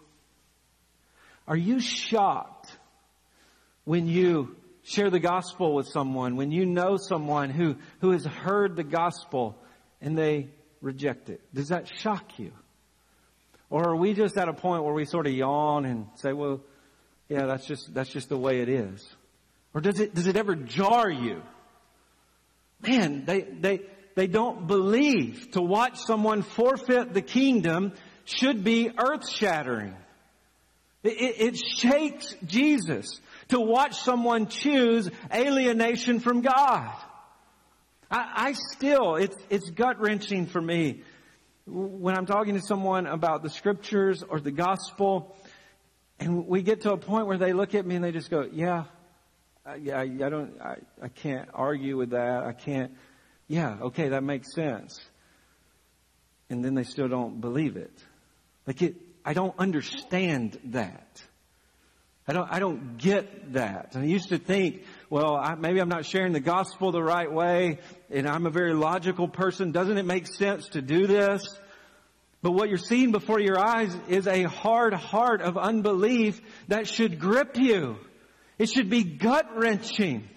Are 1.48 1.58
you 1.58 1.80
shocked 1.80 2.70
when 3.84 4.06
you 4.06 4.56
share 4.88 5.10
the 5.10 5.20
gospel 5.20 5.76
with 5.76 5.88
someone, 5.88 6.38
when 6.38 6.52
you 6.52 6.66
know 6.66 6.96
someone 6.98 7.50
who, 7.50 7.76
who 8.00 8.12
has 8.12 8.26
heard 8.26 8.78
the 8.78 8.84
gospel 8.84 9.58
and 10.02 10.18
they 10.18 10.48
reject 10.82 11.30
it? 11.30 11.42
Does 11.54 11.70
that 11.70 11.90
shock 12.00 12.40
you? 12.40 12.52
Or 13.70 13.90
are 13.90 13.96
we 13.98 14.14
just 14.14 14.38
at 14.38 14.48
a 14.48 14.54
point 14.54 14.86
where 14.86 14.94
we 14.94 15.04
sort 15.04 15.28
of 15.28 15.34
yawn 15.34 15.84
and 15.84 16.08
say, 16.16 16.32
well, 16.32 16.62
yeah, 17.28 17.46
that's 17.48 17.66
just, 17.66 17.94
that's 17.94 18.10
just 18.10 18.30
the 18.30 18.38
way 18.38 18.62
it 18.62 18.70
is? 18.70 19.06
Or 19.74 19.82
does 19.82 20.00
it, 20.00 20.16
does 20.16 20.28
it 20.28 20.38
ever 20.38 20.56
jar 20.56 21.10
you? 21.10 21.42
Man, 22.82 23.26
they, 23.26 23.42
they, 23.42 23.82
they 24.16 24.28
don't 24.28 24.68
believe 24.68 25.52
to 25.52 25.62
watch 25.62 25.98
someone 25.98 26.44
forfeit 26.44 27.14
the 27.14 27.22
kingdom 27.22 27.92
should 28.24 28.64
be 28.64 28.90
earth 28.98 29.30
shattering. 29.30 29.96
It, 31.04 31.22
it, 31.22 31.42
it 31.42 31.58
shakes 31.58 32.34
Jesus 32.46 33.20
to 33.50 33.60
watch 33.60 33.96
someone 33.96 34.48
choose 34.48 35.10
alienation 35.34 36.20
from 36.20 36.42
God. 36.42 36.92
I, 38.10 38.32
I 38.36 38.54
still, 38.54 39.16
it's, 39.16 39.38
it's 39.50 39.70
gut 39.70 40.00
wrenching 40.00 40.46
for 40.46 40.62
me 40.62 41.02
when 41.66 42.18
I'm 42.18 42.26
talking 42.26 42.56
to 42.56 42.62
someone 42.62 43.08
about 43.08 43.44
the 43.44 43.50
scriptures 43.50 44.24
or 44.24 44.40
the 44.40 44.52
gospel, 44.52 45.36
and 46.20 46.48
we 46.48 46.62
get 46.62 46.82
to 46.82 46.94
a 46.94 46.98
point 46.98 47.28
where 47.28 47.38
they 47.38 47.54
look 47.54 47.76
at 47.76 47.86
me 47.86 47.96
and 47.96 48.04
they 48.04 48.12
just 48.12 48.30
go, 48.30 48.48
yeah, 48.52 48.86
yeah, 49.82 50.00
I 50.00 50.30
don't, 50.30 50.62
I, 50.62 50.78
I 51.02 51.08
can't 51.10 51.50
argue 51.54 51.98
with 51.98 52.12
that. 52.12 52.44
I 52.44 52.54
can't, 52.54 52.94
yeah, 53.48 53.78
okay, 53.82 54.10
that 54.10 54.24
makes 54.24 54.54
sense. 54.54 55.00
And 56.50 56.64
then 56.64 56.74
they 56.74 56.84
still 56.84 57.10
don't 57.10 57.42
believe 57.42 57.76
it. 57.76 57.92
Like 58.66 58.82
it, 58.82 58.96
I 59.26 59.34
don't 59.34 59.54
understand 59.60 60.58
that. 60.66 61.22
I 62.30 62.34
don't, 62.34 62.52
I 62.52 62.60
don't 62.60 62.98
get 62.98 63.54
that. 63.54 63.94
I 63.96 64.04
used 64.04 64.30
to 64.30 64.38
think, 64.38 64.84
well, 65.10 65.36
I, 65.36 65.56
maybe 65.56 65.80
I'm 65.80 65.88
not 65.88 66.06
sharing 66.06 66.34
the 66.34 66.42
gospel 66.42 66.92
the 66.92 67.02
right 67.02 67.32
way, 67.32 67.80
and 68.10 68.28
I'm 68.28 68.46
a 68.46 68.50
very 68.50 68.74
logical 68.74 69.30
person. 69.30 69.72
Doesn't 69.72 69.98
it 69.98 70.06
make 70.06 70.28
sense 70.28 70.68
to 70.70 70.82
do 70.82 71.08
this? 71.08 71.48
But 72.42 72.52
what 72.52 72.68
you're 72.68 72.78
seeing 72.78 73.12
before 73.12 73.40
your 73.40 73.58
eyes 73.58 73.96
is 74.10 74.28
a 74.28 74.44
hard 74.44 74.94
heart 74.94 75.42
of 75.42 75.58
unbelief 75.58 76.42
that 76.68 76.88
should 76.88 77.18
grip 77.20 77.58
you. 77.58 77.98
It 78.60 78.70
should 78.70 78.90
be 78.90 79.04
gut 79.04 79.46
wrenching. 79.56 80.28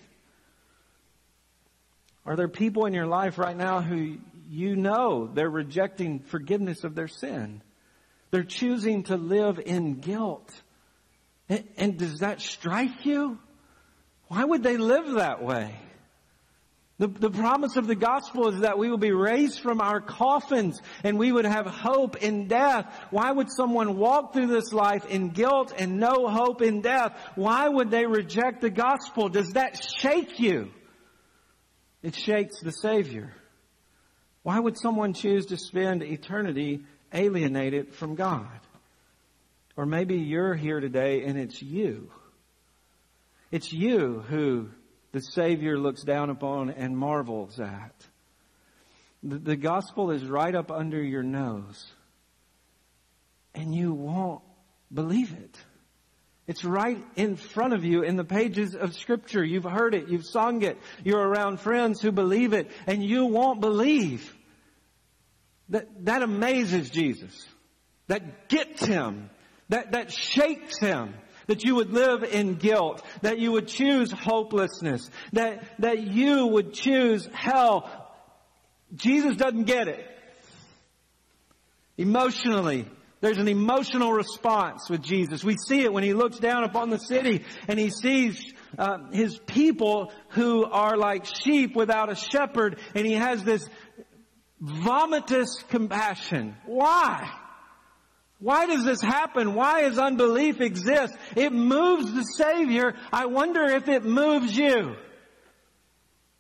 Are 2.25 2.37
there 2.37 2.49
people 2.49 2.87
in 2.87 2.95
your 2.95 3.07
life 3.07 3.37
right 3.37 3.57
now 3.57 3.81
who 3.81 4.19
you 4.49 4.77
know 4.77 5.27
they're 5.27 5.51
rejecting 5.51 6.21
forgiveness 6.21 6.85
of 6.85 6.95
their 6.95 7.09
sin? 7.09 7.63
They're 8.31 8.45
choosing 8.45 9.03
to 9.05 9.17
live 9.17 9.59
in 9.59 10.01
guilt. 10.01 10.53
And, 11.51 11.65
and 11.77 11.99
does 11.99 12.21
that 12.21 12.41
strike 12.41 13.05
you? 13.05 13.39
Why 14.29 14.45
would 14.45 14.63
they 14.63 14.79
live 14.79 15.15
that 15.15 15.43
way? 15.43 15.75
The, 16.99 17.09
the 17.09 17.31
promise 17.31 17.77
of 17.77 17.87
the 17.87 17.95
gospel 17.95 18.49
is 18.49 18.61
that 18.61 18.79
we 18.79 18.91
will 18.91 18.99
be 18.99 19.11
raised 19.11 19.61
from 19.61 19.81
our 19.81 20.01
coffins 20.01 20.81
and 21.03 21.19
we 21.19 21.33
would 21.33 21.47
have 21.47 21.67
hope 21.67 22.17
in 22.17 22.47
death. 22.47 22.95
Why 23.11 23.33
would 23.33 23.51
someone 23.51 23.97
walk 23.97 24.33
through 24.33 24.49
this 24.49 24.73
life 24.73 25.07
in 25.07 25.31
guilt 25.31 25.73
and 25.77 25.99
no 25.99 26.29
hope 26.29 26.63
in 26.63 26.83
death? 26.83 27.19
Why 27.35 27.69
would 27.69 27.91
they 27.91 28.07
reject 28.07 28.61
the 28.61 28.71
gospel? 28.71 29.29
Does 29.29 29.55
that 29.55 29.83
shake 29.83 30.39
you? 30.39 30.71
It 32.03 32.15
shakes 32.15 32.61
the 32.63 32.71
Savior. 32.71 33.33
Why 34.43 34.61
would 34.61 34.79
someone 34.79 35.15
choose 35.15 35.47
to 35.47 35.57
spend 35.57 36.03
eternity 36.03 36.85
alienated 37.13 37.95
from 37.95 38.15
God? 38.15 38.61
Or 39.77 39.87
maybe 39.87 40.17
you're 40.17 40.55
here 40.55 40.81
today 40.81 41.25
and 41.25 41.39
it's 41.39 41.61
you. 41.63 42.11
It's 43.51 43.73
you 43.73 44.25
who 44.29 44.69
the 45.13 45.21
Savior 45.21 45.79
looks 45.79 46.03
down 46.03 46.31
upon 46.31 46.71
and 46.71 46.97
marvels 46.97 47.59
at. 47.59 47.95
The, 49.23 49.39
the 49.39 49.57
gospel 49.57 50.11
is 50.11 50.25
right 50.25 50.55
up 50.55 50.71
under 50.71 51.03
your 51.03 51.23
nose. 51.23 51.93
And 53.55 53.75
you 53.75 53.93
won't 53.93 54.43
believe 54.93 55.33
it. 55.33 55.59
It's 56.47 56.65
right 56.65 57.03
in 57.17 57.37
front 57.37 57.75
of 57.75 57.85
you 57.85 58.03
in 58.03 58.17
the 58.17 58.25
pages 58.25 58.75
of 58.75 58.95
scripture. 58.95 59.45
You've 59.45 59.65
heard 59.65 59.95
it. 59.95 60.09
You've 60.09 60.27
sung 60.27 60.63
it. 60.63 60.79
You're 61.05 61.21
around 61.21 61.61
friends 61.61 62.01
who 62.01 62.13
believe 62.13 62.53
it 62.53 62.71
and 62.87 63.05
you 63.05 63.27
won't 63.27 63.61
believe. 63.61 64.37
That, 65.69 65.87
that 66.07 66.23
amazes 66.23 66.91
Jesus. 66.91 67.47
That 68.09 68.49
gets 68.49 68.85
him 68.85 69.31
that, 69.71 69.93
that 69.93 70.13
shakes 70.13 70.79
him. 70.79 71.15
That 71.47 71.65
you 71.65 71.75
would 71.77 71.93
live 71.93 72.23
in 72.23 72.57
guilt. 72.57 73.05
That 73.23 73.41
you 73.41 73.51
would 73.53 73.67
choose 73.67 74.13
hopelessness. 74.13 75.11
That, 75.33 75.65
that 75.81 76.01
you 76.01 76.47
would 76.47 76.73
choose 76.73 77.29
hell. 77.33 77.91
Jesus 78.95 79.35
doesn't 79.37 79.65
get 79.65 79.89
it. 79.89 80.07
Emotionally, 81.97 82.87
there's 83.21 83.39
an 83.39 83.49
emotional 83.49 84.13
response 84.13 84.89
with 84.89 85.03
Jesus. 85.03 85.45
We 85.45 85.57
see 85.57 85.83
it 85.83 85.93
when 85.93 86.05
he 86.05 86.15
looks 86.15 86.39
down 86.39 86.65
upon 86.65 86.91
the 86.91 86.99
city 86.99 87.45
and 87.69 87.79
he 87.79 87.91
sees 87.91 88.53
uh, 88.79 89.11
his 89.13 89.39
people 89.39 90.13
who 90.31 90.65
are 90.65 90.97
like 90.97 91.27
sheep 91.27 91.77
without 91.77 92.11
a 92.11 92.15
shepherd 92.15 92.79
and 92.95 93.07
he 93.07 93.15
has 93.15 93.45
this 93.45 93.69
vomitous 94.61 95.63
compassion. 95.69 96.57
Why? 96.65 97.31
Why 98.41 98.67
does 98.67 98.85
this 98.85 99.01
happen? 99.01 99.55
Why 99.55 99.83
does 99.83 99.99
unbelief 99.99 100.61
exist? 100.61 101.15
It 101.37 101.53
moves 101.53 102.13
the 102.13 102.23
Savior. 102.23 102.95
I 103.13 103.27
wonder 103.27 103.65
if 103.65 103.89
it 103.89 104.03
moves 104.03 104.57
you. 104.57 104.97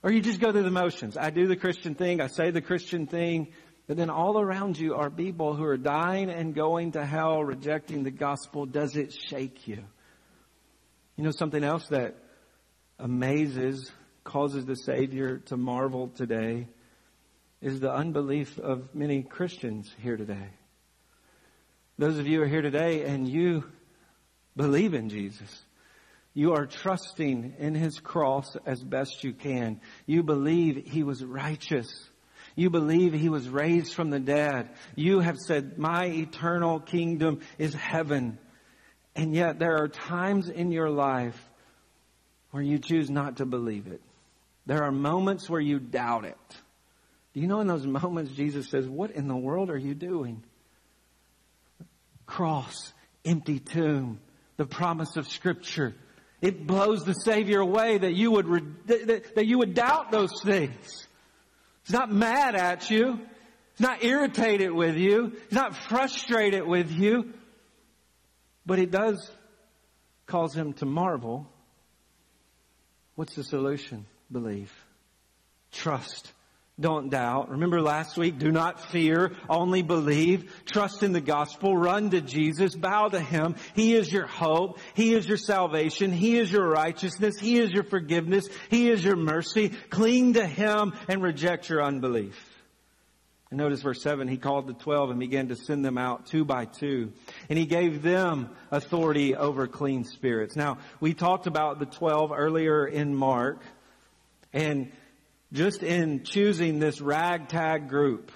Or 0.03 0.11
you 0.11 0.23
just 0.23 0.41
go 0.41 0.51
through 0.51 0.63
the 0.63 0.71
motions. 0.71 1.19
I 1.19 1.29
do 1.31 1.47
the 1.47 1.57
Christian 1.57 1.95
thing. 1.95 2.23
I 2.23 2.29
say 2.29 2.51
the 2.51 2.63
Christian 2.63 3.07
thing. 3.07 3.49
But 3.87 3.99
then 3.99 4.09
all 4.09 4.41
around 4.41 4.79
you 4.79 4.95
are 4.95 5.11
people 5.11 5.55
who 5.55 5.65
are 5.65 5.77
dying 5.77 6.31
and 6.31 6.55
going 6.55 6.93
to 6.93 7.05
hell, 7.05 7.45
rejecting 7.45 8.03
the 8.03 8.11
gospel. 8.11 8.65
Does 8.65 8.97
it 8.97 9.13
shake 9.13 9.69
you? 9.69 9.85
You 11.17 11.25
know 11.25 11.33
something 11.33 11.63
else 11.63 11.87
that 11.89 12.17
amazes, 12.99 13.93
causes 14.25 14.65
the 14.65 14.77
Savior 14.77 15.39
to 15.47 15.57
marvel 15.57 16.09
today 16.09 16.69
is 17.61 17.81
the 17.81 17.93
unbelief 17.93 18.59
of 18.59 18.95
many 18.95 19.23
Christians 19.23 19.95
here 20.03 20.17
today. 20.17 20.49
Those 22.01 22.19
of 22.19 22.27
you 22.27 22.39
who 22.39 22.45
are 22.45 22.49
here 22.49 22.63
today 22.63 23.05
and 23.05 23.29
you 23.29 23.63
believe 24.57 24.95
in 24.95 25.11
Jesus. 25.11 25.63
You 26.33 26.55
are 26.55 26.65
trusting 26.65 27.57
in 27.59 27.75
His 27.75 27.99
cross 27.99 28.57
as 28.65 28.83
best 28.83 29.23
you 29.23 29.35
can. 29.35 29.83
You 30.07 30.23
believe 30.23 30.87
He 30.87 31.03
was 31.03 31.23
righteous. 31.23 31.93
You 32.57 32.71
believe 32.71 33.13
He 33.13 33.29
was 33.29 33.51
raised 33.51 33.93
from 33.93 34.09
the 34.09 34.19
dead. 34.19 34.71
You 34.97 35.21
have 35.21 35.37
said, 35.37 35.77
my 35.77 36.07
eternal 36.07 36.81
kingdom 36.81 37.41
is 37.59 37.75
heaven. 37.75 38.39
And 39.15 39.35
yet 39.35 39.59
there 39.59 39.77
are 39.77 39.89
times 39.89 40.49
in 40.49 40.73
your 40.73 40.89
life 40.89 41.39
where 42.51 42.63
you 42.63 42.79
choose 42.79 43.11
not 43.11 43.37
to 43.37 43.45
believe 43.45 43.89
it. 43.89 44.01
There 44.65 44.85
are 44.85 44.91
moments 44.91 45.51
where 45.51 45.61
you 45.61 45.79
doubt 45.79 46.25
it. 46.25 46.57
Do 47.35 47.41
you 47.41 47.47
know 47.47 47.61
in 47.61 47.67
those 47.67 47.87
moments 47.87 48.33
Jesus 48.33 48.71
says, 48.71 48.89
what 48.89 49.11
in 49.11 49.29
the 49.29 49.37
world 49.37 49.69
are 49.69 49.77
you 49.77 49.95
doing? 49.95 50.43
Cross, 52.31 52.93
empty 53.25 53.59
tomb, 53.59 54.21
the 54.57 54.65
promise 54.65 55.17
of 55.17 55.27
scripture. 55.27 55.97
It 56.41 56.65
blows 56.65 57.05
the 57.05 57.13
Savior 57.13 57.59
away 57.59 57.99
that 57.99 58.15
you 58.15 58.31
would, 58.31 58.87
that, 58.87 59.35
that 59.35 59.47
you 59.47 59.59
would 59.59 59.75
doubt 59.75 60.13
those 60.13 60.41
things. 60.45 61.09
He's 61.85 61.93
not 61.93 62.13
mad 62.13 62.55
at 62.55 62.89
you. 62.89 63.19
He's 63.73 63.81
not 63.81 64.05
irritated 64.05 64.71
with 64.71 64.97
you. 64.97 65.33
He's 65.49 65.59
not 65.59 65.75
frustrated 65.75 66.65
with 66.65 66.93
you. 66.93 67.33
But 68.65 68.79
it 68.79 68.93
does 68.93 69.29
cause 70.27 70.55
him 70.55 70.75
to 70.75 70.87
marvel. 70.87 71.49
What's 73.17 73.35
the 73.35 73.43
solution? 73.43 74.07
Believe. 74.31 74.73
Trust. 75.73 76.33
Don't 76.81 77.11
doubt. 77.11 77.51
Remember 77.51 77.83
last 77.83 78.17
week, 78.17 78.39
do 78.39 78.51
not 78.51 78.81
fear, 78.91 79.33
only 79.51 79.83
believe. 79.83 80.51
Trust 80.65 81.03
in 81.03 81.13
the 81.13 81.21
gospel, 81.21 81.77
run 81.77 82.09
to 82.11 82.23
Jesus, 82.23 82.75
bow 82.75 83.09
to 83.09 83.21
Him. 83.21 83.57
He 83.75 83.95
is 83.95 84.11
your 84.11 84.27
hope. 84.27 84.79
He 84.95 85.13
is 85.13 85.29
your 85.29 85.37
salvation. 85.37 86.11
He 86.11 86.39
is 86.39 86.51
your 86.51 86.67
righteousness. 86.67 87.39
He 87.39 87.59
is 87.59 87.71
your 87.71 87.85
forgiveness. 87.85 88.49
He 88.71 88.89
is 88.89 89.05
your 89.05 89.17
mercy. 89.17 89.69
Cling 89.91 90.35
to 90.35 90.47
Him 90.47 90.95
and 91.07 91.23
reject 91.23 91.69
your 91.69 91.83
unbelief. 91.83 92.47
And 93.51 93.59
notice 93.59 93.83
verse 93.83 94.01
7, 94.01 94.29
he 94.29 94.37
called 94.37 94.69
the 94.69 94.75
twelve 94.75 95.11
and 95.11 95.19
began 95.19 95.49
to 95.49 95.57
send 95.57 95.85
them 95.85 95.99
out 95.99 96.27
two 96.27 96.45
by 96.45 96.67
two. 96.67 97.13
And 97.49 97.59
he 97.59 97.67
gave 97.67 98.01
them 98.01 98.49
authority 98.71 99.35
over 99.35 99.67
clean 99.67 100.05
spirits. 100.05 100.55
Now, 100.55 100.79
we 101.01 101.15
talked 101.15 101.49
about 101.49 101.81
the 101.81 101.87
twelve 101.87 102.31
earlier 102.33 102.87
in 102.87 103.15
Mark. 103.15 103.61
And 104.53 104.93
just 105.53 105.83
in 105.83 106.25
choosing 106.25 106.79
this 106.79 107.01
ragtag 107.01 107.89
group, 107.89 108.31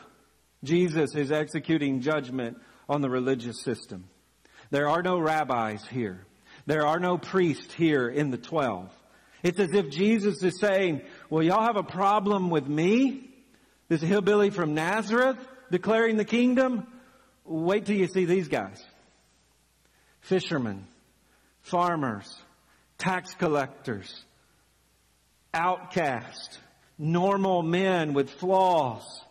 Jesus 0.62 1.14
is 1.14 1.30
executing 1.30 2.00
judgment 2.00 2.58
on 2.88 3.00
the 3.00 3.10
religious 3.10 3.62
system. 3.62 4.04
There 4.70 4.88
are 4.88 5.02
no 5.02 5.18
rabbis 5.18 5.86
here. 5.86 6.26
There 6.66 6.86
are 6.86 6.98
no 6.98 7.18
priests 7.18 7.72
here 7.74 8.08
in 8.08 8.30
the 8.30 8.38
twelve. 8.38 8.90
It's 9.42 9.60
as 9.60 9.74
if 9.74 9.90
Jesus 9.90 10.42
is 10.42 10.58
saying, 10.58 11.02
well, 11.28 11.42
y'all 11.42 11.66
have 11.66 11.76
a 11.76 11.82
problem 11.82 12.48
with 12.48 12.66
me? 12.66 13.30
This 13.88 14.00
hillbilly 14.00 14.48
from 14.50 14.72
Nazareth 14.72 15.36
declaring 15.70 16.16
the 16.16 16.24
kingdom? 16.24 16.86
Wait 17.44 17.84
till 17.84 17.96
you 17.96 18.06
see 18.06 18.24
these 18.24 18.48
guys. 18.48 18.82
Fishermen, 20.22 20.86
farmers, 21.60 22.34
tax 22.96 23.34
collectors, 23.34 24.24
outcasts, 25.52 26.58
normal 26.98 27.62
men 27.62 28.14
with 28.14 28.30
flaws. 28.30 29.24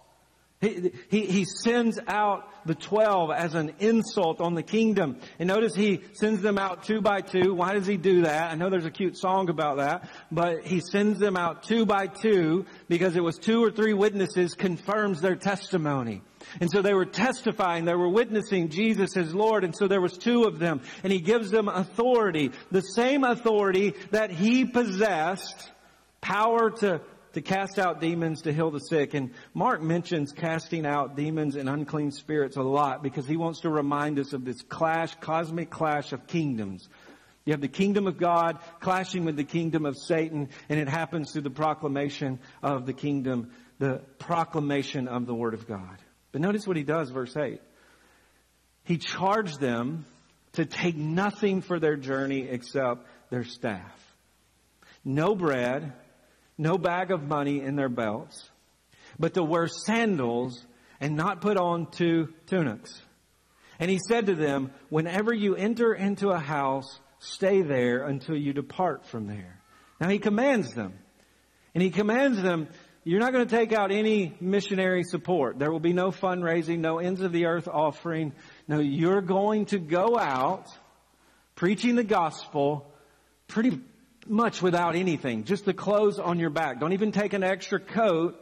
He, 0.64 0.94
he, 1.10 1.26
he, 1.26 1.46
sends 1.46 2.00
out 2.08 2.48
the 2.66 2.74
twelve 2.74 3.32
as 3.32 3.54
an 3.54 3.74
insult 3.80 4.40
on 4.40 4.54
the 4.54 4.64
kingdom. 4.64 5.18
And 5.38 5.50
notice 5.50 5.76
he 5.76 6.02
sends 6.14 6.42
them 6.42 6.58
out 6.58 6.84
two 6.84 7.02
by 7.02 7.20
two. 7.20 7.54
Why 7.54 7.74
does 7.74 7.86
he 7.86 7.98
do 7.98 8.22
that? 8.22 8.50
I 8.50 8.56
know 8.56 8.70
there's 8.70 8.86
a 8.86 8.92
cute 8.92 9.18
song 9.18 9.50
about 9.50 9.78
that, 9.78 10.10
but 10.32 10.66
he 10.66 10.80
sends 10.80 11.20
them 11.20 11.36
out 11.36 11.64
two 11.64 11.86
by 11.86 12.08
two 12.08 12.66
because 12.88 13.18
it 13.18 13.24
was 13.24 13.38
two 13.38 13.62
or 13.62 13.72
three 13.72 13.94
witnesses 13.94 14.54
confirms 14.54 15.20
their 15.20 15.36
testimony. 15.36 16.22
And 16.62 16.72
so 16.72 16.82
they 16.82 16.94
were 16.94 17.06
testifying, 17.06 17.84
they 17.84 17.96
were 17.96 18.10
witnessing 18.10 18.70
Jesus 18.70 19.18
as 19.18 19.36
Lord, 19.36 19.66
and 19.66 19.76
so 19.76 19.90
there 19.90 20.02
was 20.02 20.18
two 20.18 20.44
of 20.44 20.60
them. 20.60 20.80
And 21.04 21.12
he 21.12 21.20
gives 21.20 21.52
them 21.52 21.68
authority, 21.68 22.52
the 22.72 22.82
same 22.82 23.26
authority 23.26 23.96
that 24.12 24.32
he 24.32 24.64
possessed, 24.64 25.72
power 26.22 26.70
to 26.70 27.02
to 27.34 27.42
cast 27.42 27.80
out 27.80 28.00
demons, 28.00 28.44
to 28.44 28.54
heal 28.54 28.72
the 28.72 28.80
sick. 28.80 29.14
And 29.14 29.32
Mark 29.54 29.82
mentions 29.82 30.32
casting 30.32 30.86
out 30.86 31.16
demons 31.16 31.56
and 31.56 31.68
unclean 31.68 32.12
spirits 32.12 32.58
a 32.58 32.62
lot 32.62 33.04
because 33.04 33.28
he 33.28 33.38
wants 33.38 33.62
to 33.62 33.70
remind 33.70 34.20
us 34.20 34.34
of 34.34 34.46
this 34.46 34.62
clash, 34.62 35.14
cosmic 35.16 35.70
clash 35.70 36.14
of 36.14 36.28
kingdoms. 36.28 36.88
You 37.46 37.52
have 37.52 37.62
the 37.62 37.68
kingdom 37.68 38.08
of 38.08 38.18
God 38.18 38.60
clashing 38.80 39.26
with 39.26 39.36
the 39.36 39.44
kingdom 39.44 39.86
of 39.86 39.98
Satan, 39.98 40.50
and 40.70 40.80
it 40.80 40.88
happens 40.88 41.32
through 41.32 41.42
the 41.42 41.50
proclamation 41.50 42.40
of 42.62 42.86
the 42.86 42.94
kingdom, 42.94 43.52
the 43.80 44.02
proclamation 44.20 45.08
of 45.08 45.26
the 45.26 45.36
word 45.36 45.54
of 45.54 45.68
God. 45.68 45.98
But 46.32 46.42
notice 46.42 46.66
what 46.66 46.78
he 46.78 46.84
does, 46.84 47.10
verse 47.10 47.36
8. 47.36 47.60
He 48.86 48.98
charged 48.98 49.60
them 49.60 50.06
to 50.54 50.66
take 50.66 50.96
nothing 50.96 51.62
for 51.62 51.80
their 51.80 51.98
journey 51.98 52.48
except 52.48 53.08
their 53.30 53.44
staff. 53.44 54.00
No 55.04 55.36
bread, 55.36 55.94
no 56.58 56.78
bag 56.78 57.12
of 57.12 57.24
money 57.24 57.62
in 57.62 57.76
their 57.76 57.90
belts, 57.90 58.50
but 59.20 59.34
to 59.36 59.44
wear 59.44 59.68
sandals 59.68 60.66
and 61.00 61.16
not 61.16 61.42
put 61.42 61.58
on 61.58 61.90
two 61.92 62.34
tunics. 62.48 63.02
And 63.80 63.90
he 63.90 64.00
said 64.00 64.28
to 64.28 64.36
them, 64.36 64.72
whenever 64.90 65.34
you 65.34 65.56
enter 65.56 65.94
into 65.94 66.30
a 66.30 66.40
house, 66.40 67.00
stay 67.20 67.62
there 67.62 68.06
until 68.06 68.36
you 68.36 68.54
depart 68.54 69.06
from 69.08 69.28
there. 69.28 69.60
Now 70.00 70.10
he 70.10 70.20
commands 70.20 70.74
them. 70.74 70.94
And 71.74 71.82
he 71.82 71.90
commands 71.90 72.42
them, 72.42 72.68
you're 73.04 73.20
not 73.20 73.34
going 73.34 73.46
to 73.48 73.56
take 73.56 73.74
out 73.74 73.92
any 73.92 74.36
missionary 74.40 75.04
support. 75.04 75.60
There 75.60 75.72
will 75.72 75.80
be 75.80 75.92
no 75.92 76.12
fundraising, 76.12 76.80
no 76.80 77.00
ends 77.00 77.22
of 77.22 77.32
the 77.34 77.48
earth 77.48 77.68
offering. 77.68 78.34
No, 78.68 78.80
you're 78.80 79.22
going 79.22 79.66
to 79.68 79.80
go 79.80 80.18
out 80.18 80.68
preaching 81.56 81.96
the 81.96 82.04
gospel 82.04 82.94
pretty 83.48 83.82
much 84.28 84.62
without 84.62 84.96
anything, 84.96 85.44
just 85.44 85.66
the 85.66 85.74
clothes 85.74 86.20
on 86.20 86.40
your 86.40 86.50
back. 86.50 86.80
Don't 86.80 86.94
even 86.94 87.12
take 87.12 87.34
an 87.34 87.44
extra 87.44 87.80
coat 87.80 88.40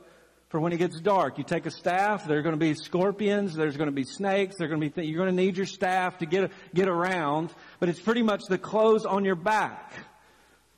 for 0.49 0.59
when 0.59 0.73
it 0.73 0.77
gets 0.77 0.99
dark. 0.99 1.37
You 1.37 1.43
take 1.43 1.65
a 1.65 1.71
staff, 1.71 2.27
there 2.27 2.37
are 2.37 2.41
going 2.41 2.59
to 2.59 2.59
be 2.59 2.73
scorpions, 2.73 3.55
there's 3.55 3.77
going 3.77 3.87
to 3.87 3.95
be 3.95 4.03
snakes, 4.03 4.57
going 4.57 4.71
to 4.71 4.77
be, 4.77 4.89
th- 4.89 5.07
you're 5.07 5.17
going 5.17 5.35
to 5.35 5.43
need 5.43 5.55
your 5.55 5.65
staff 5.65 6.17
to 6.19 6.25
get, 6.25 6.51
get 6.73 6.89
around, 6.89 7.53
but 7.79 7.87
it's 7.87 8.01
pretty 8.01 8.21
much 8.21 8.41
the 8.49 8.57
clothes 8.57 9.05
on 9.05 9.23
your 9.23 9.35
back. 9.35 9.93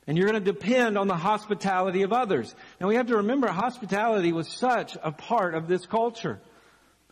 And 0.06 0.18
you're 0.18 0.28
going 0.28 0.42
to 0.42 0.52
depend 0.52 0.98
on 0.98 1.08
the 1.08 1.16
hospitality 1.16 2.02
of 2.02 2.12
others. 2.12 2.54
Now 2.80 2.88
we 2.88 2.96
have 2.96 3.06
to 3.06 3.16
remember 3.16 3.48
hospitality 3.48 4.32
was 4.32 4.48
such 4.48 4.96
a 5.02 5.10
part 5.10 5.54
of 5.54 5.66
this 5.66 5.86
culture. 5.86 6.40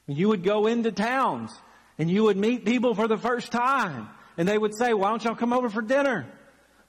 You 0.06 0.28
would 0.28 0.44
go 0.44 0.66
into 0.66 0.92
towns 0.92 1.52
and 1.98 2.10
you 2.10 2.24
would 2.24 2.36
meet 2.36 2.64
people 2.64 2.94
for 2.94 3.08
the 3.08 3.16
first 3.16 3.50
time 3.50 4.08
and 4.36 4.46
they 4.46 4.58
would 4.58 4.74
say, 4.74 4.92
why 4.94 5.08
don't 5.08 5.24
y'all 5.24 5.34
come 5.34 5.52
over 5.52 5.68
for 5.68 5.82
dinner? 5.82 6.26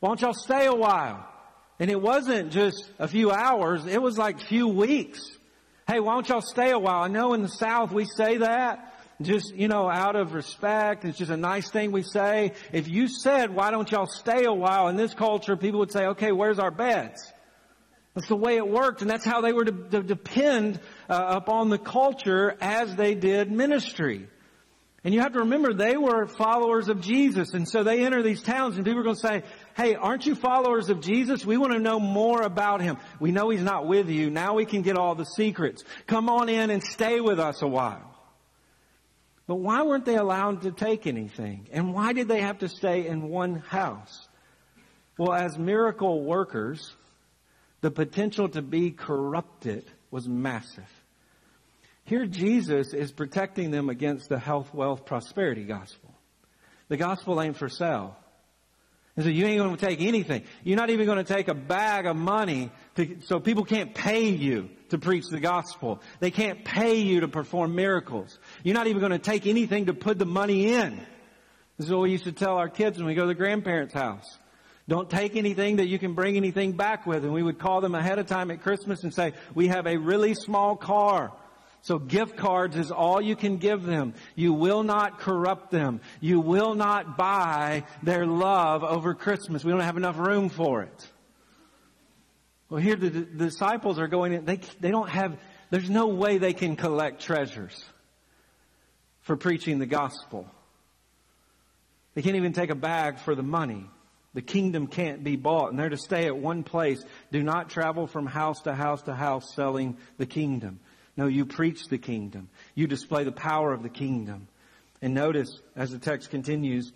Why 0.04 0.10
don't 0.10 0.22
y'all 0.22 0.34
stay 0.34 0.66
a 0.66 0.76
while? 0.76 1.26
And 1.80 1.90
it 1.90 2.02
wasn't 2.02 2.52
just 2.52 2.92
a 3.00 3.08
few 3.08 3.32
hours, 3.32 3.86
it 3.86 4.02
was 4.02 4.18
like 4.18 4.38
few 4.38 4.68
weeks. 4.68 5.22
Hey, 5.88 6.02
why 6.02 6.16
don't 6.16 6.28
y'all 6.28 6.42
stay 6.42 6.72
a 6.72 6.78
while? 6.78 7.04
I 7.04 7.08
know 7.08 7.34
in 7.34 7.42
the 7.42 7.48
South 7.48 7.94
we 7.94 8.04
say 8.04 8.40
that 8.40 9.00
just, 9.22 9.56
you 9.56 9.70
know, 9.70 9.90
out 9.90 10.18
of 10.18 10.34
respect. 10.34 11.06
It's 11.06 11.18
just 11.18 11.32
a 11.32 11.38
nice 11.38 11.70
thing 11.70 11.94
we 11.94 12.04
say. 12.04 12.52
If 12.74 12.90
you 12.90 13.08
said, 13.08 13.56
why 13.56 13.72
don't 13.72 13.90
y'all 13.90 14.06
stay 14.06 14.44
a 14.44 14.52
while 14.52 14.90
in 14.90 14.98
this 14.98 15.14
culture, 15.14 15.56
people 15.56 15.80
would 15.80 15.94
say, 15.94 16.08
okay, 16.08 16.34
where's 16.34 16.60
our 16.60 16.72
beds? 16.72 17.32
That's 18.14 18.28
the 18.28 18.36
way 18.36 18.58
it 18.58 18.68
worked, 18.68 19.04
and 19.04 19.10
that's 19.10 19.24
how 19.24 19.40
they 19.40 19.54
were 19.54 19.64
to, 19.64 19.72
to 19.72 20.04
depend 20.04 20.82
uh, 21.10 21.24
upon 21.38 21.70
the 21.70 21.78
culture 21.78 22.58
as 22.60 22.94
they 22.98 23.16
did 23.16 23.50
ministry. 23.50 24.28
And 25.04 25.14
you 25.14 25.20
have 25.20 25.34
to 25.34 25.40
remember 25.40 25.74
they 25.74 25.98
were 25.98 26.28
followers 26.28 26.88
of 26.88 27.02
Jesus. 27.02 27.54
And 27.54 27.68
so 27.68 27.84
they 27.84 28.06
enter 28.06 28.24
these 28.24 28.42
towns 28.42 28.78
and 28.78 28.86
people 28.86 29.02
are 29.02 29.04
going 29.04 29.18
to 29.18 29.28
say, 29.28 29.44
Hey, 29.76 29.96
aren't 29.96 30.26
you 30.26 30.36
followers 30.36 30.90
of 30.90 31.02
Jesus? 31.02 31.46
We 31.46 31.58
want 31.58 31.74
to 31.74 31.80
know 31.80 32.00
more 32.00 32.44
about 32.44 32.82
him. 32.82 32.98
We 33.20 33.32
know 33.32 33.50
he's 33.50 33.62
not 33.62 33.88
with 33.88 34.10
you. 34.10 34.30
Now 34.30 34.54
we 34.54 34.66
can 34.66 34.84
get 34.84 34.98
all 34.98 35.16
the 35.16 35.26
secrets. 35.26 35.84
Come 36.06 36.30
on 36.30 36.48
in 36.48 36.70
and 36.70 36.84
stay 36.84 37.20
with 37.20 37.40
us 37.40 37.62
a 37.62 37.68
while. 37.68 38.14
But 39.48 39.56
why 39.56 39.82
weren't 39.82 40.06
they 40.06 40.16
allowed 40.16 40.62
to 40.62 40.72
take 40.72 41.08
anything? 41.08 41.68
And 41.72 41.94
why 41.94 42.14
did 42.14 42.28
they 42.28 42.42
have 42.42 42.60
to 42.60 42.70
stay 42.70 43.08
in 43.08 43.30
one 43.30 43.56
house? 43.56 44.28
Well, 45.18 45.34
as 45.34 45.58
miracle 45.58 46.24
workers, 46.24 46.96
the 47.82 47.92
potential 47.92 48.50
to 48.50 48.62
be 48.62 48.92
corrupted 48.92 49.86
was 50.12 50.28
massive. 50.28 50.90
Here 52.06 52.26
Jesus 52.26 52.94
is 52.94 53.12
protecting 53.12 53.72
them 53.72 53.90
against 53.90 54.30
the 54.30 54.40
health, 54.40 54.74
wealth, 54.74 55.06
prosperity 55.06 55.64
gospel. 55.64 56.14
The 56.90 56.98
gospel 56.98 57.42
ain't 57.42 57.58
for 57.58 57.70
sale. 57.70 58.16
And 59.16 59.26
so 59.26 59.30
you 59.30 59.46
ain't 59.46 59.60
going 59.60 59.76
to 59.76 59.86
take 59.86 60.02
anything. 60.02 60.44
You're 60.64 60.78
not 60.78 60.90
even 60.90 61.06
going 61.06 61.24
to 61.24 61.34
take 61.34 61.48
a 61.48 61.54
bag 61.54 62.08
of 62.08 62.16
money 62.16 62.72
to, 62.96 63.18
so 63.22 63.40
people 63.40 63.64
can't 63.64 63.94
pay 63.94 64.30
you 64.30 64.70
to 64.90 64.98
preach 64.98 65.28
the 65.30 65.40
gospel. 65.40 66.02
They 66.20 66.32
can't 66.32 66.66
pay 66.66 66.96
you 66.96 67.20
to 67.22 67.28
perform 67.28 67.76
miracles. 67.76 68.40
You're 68.64 68.74
not 68.74 68.88
even 68.88 69.02
going 69.02 69.12
to 69.12 69.20
take 69.20 69.46
anything 69.46 69.86
to 69.86 69.94
put 69.94 70.18
the 70.18 70.26
money 70.26 70.74
in. 70.74 70.98
This 71.78 71.88
is 71.88 71.92
what 71.92 72.02
we 72.02 72.12
used 72.12 72.24
to 72.24 72.32
tell 72.32 72.58
our 72.58 72.70
kids 72.70 72.98
when 72.98 73.06
we 73.06 73.14
go 73.14 73.22
to 73.22 73.28
the 73.28 73.36
grandparents' 73.36 73.94
house. 73.94 74.38
Don't 74.88 75.10
take 75.10 75.36
anything 75.36 75.78
that 75.78 75.88
you 75.88 76.00
can 76.00 76.14
bring 76.14 76.36
anything 76.36 76.74
back 76.74 77.06
with. 77.06 77.24
And 77.24 77.34
we 77.34 77.44
would 77.44 77.60
call 77.60 77.82
them 77.82 77.96
ahead 77.96 78.18
of 78.20 78.26
time 78.26 78.50
at 78.52 78.62
Christmas 78.64 79.04
and 79.04 79.14
say, 79.14 79.34
we 79.54 79.68
have 79.68 79.86
a 79.86 79.98
really 79.98 80.34
small 80.34 80.76
car. 80.76 81.34
So 81.84 82.00
gift 82.00 82.38
cards 82.38 82.78
is 82.78 82.92
all 82.92 83.22
you 83.22 83.36
can 83.36 83.58
give 83.58 83.84
them. 83.84 84.14
You 84.36 84.54
will 84.54 84.84
not 84.84 85.20
corrupt 85.20 85.70
them. 85.70 86.00
You 86.22 86.40
will 86.40 86.76
not 86.76 87.18
buy 87.18 87.84
their 88.02 88.26
love 88.26 88.86
over 88.86 89.14
Christmas. 89.14 89.66
We 89.66 89.72
don't 89.72 89.82
have 89.82 89.98
enough 89.98 90.18
room 90.18 90.48
for 90.48 90.84
it. 90.84 91.08
Well, 92.70 92.82
here 92.82 92.96
the, 92.96 93.10
the 93.10 93.46
disciples 93.46 94.00
are 94.00 94.08
going 94.08 94.32
in. 94.32 94.46
They, 94.46 94.62
they 94.80 94.92
don't 94.92 95.10
have, 95.10 95.38
there's 95.72 95.90
no 95.90 96.08
way 96.08 96.38
they 96.38 96.54
can 96.54 96.78
collect 96.78 97.22
treasures 97.22 97.84
for 99.24 99.36
preaching 99.36 99.78
the 99.78 99.86
gospel. 99.86 100.48
They 102.16 102.22
can't 102.22 102.38
even 102.38 102.54
take 102.54 102.70
a 102.70 102.76
bag 102.76 103.20
for 103.20 103.36
the 103.36 103.44
money. 103.44 103.86
The 104.34 104.42
kingdom 104.42 104.88
can't 104.88 105.22
be 105.22 105.36
bought 105.36 105.72
and 105.72 105.78
they're 105.78 105.90
to 105.90 105.98
stay 105.98 106.28
at 106.28 106.38
one 106.38 106.64
place. 106.64 107.04
Do 107.34 107.44
not 107.44 107.70
travel 107.70 108.08
from 108.08 108.26
house 108.26 108.62
to 108.62 108.74
house 108.74 109.02
to 109.04 109.14
house 109.14 109.54
selling 109.54 109.98
the 110.18 110.26
kingdom. 110.26 110.80
No, 111.16 111.28
you 111.28 111.46
preach 111.46 111.86
the 111.88 111.98
kingdom. 111.98 112.50
You 112.74 112.88
display 112.88 113.24
the 113.24 113.32
power 113.32 113.72
of 113.72 113.84
the 113.84 113.90
kingdom. 113.90 114.48
And 115.02 115.14
notice 115.14 115.60
as 115.76 115.92
the 115.92 116.00
text 116.00 116.30
continues, 116.30 116.92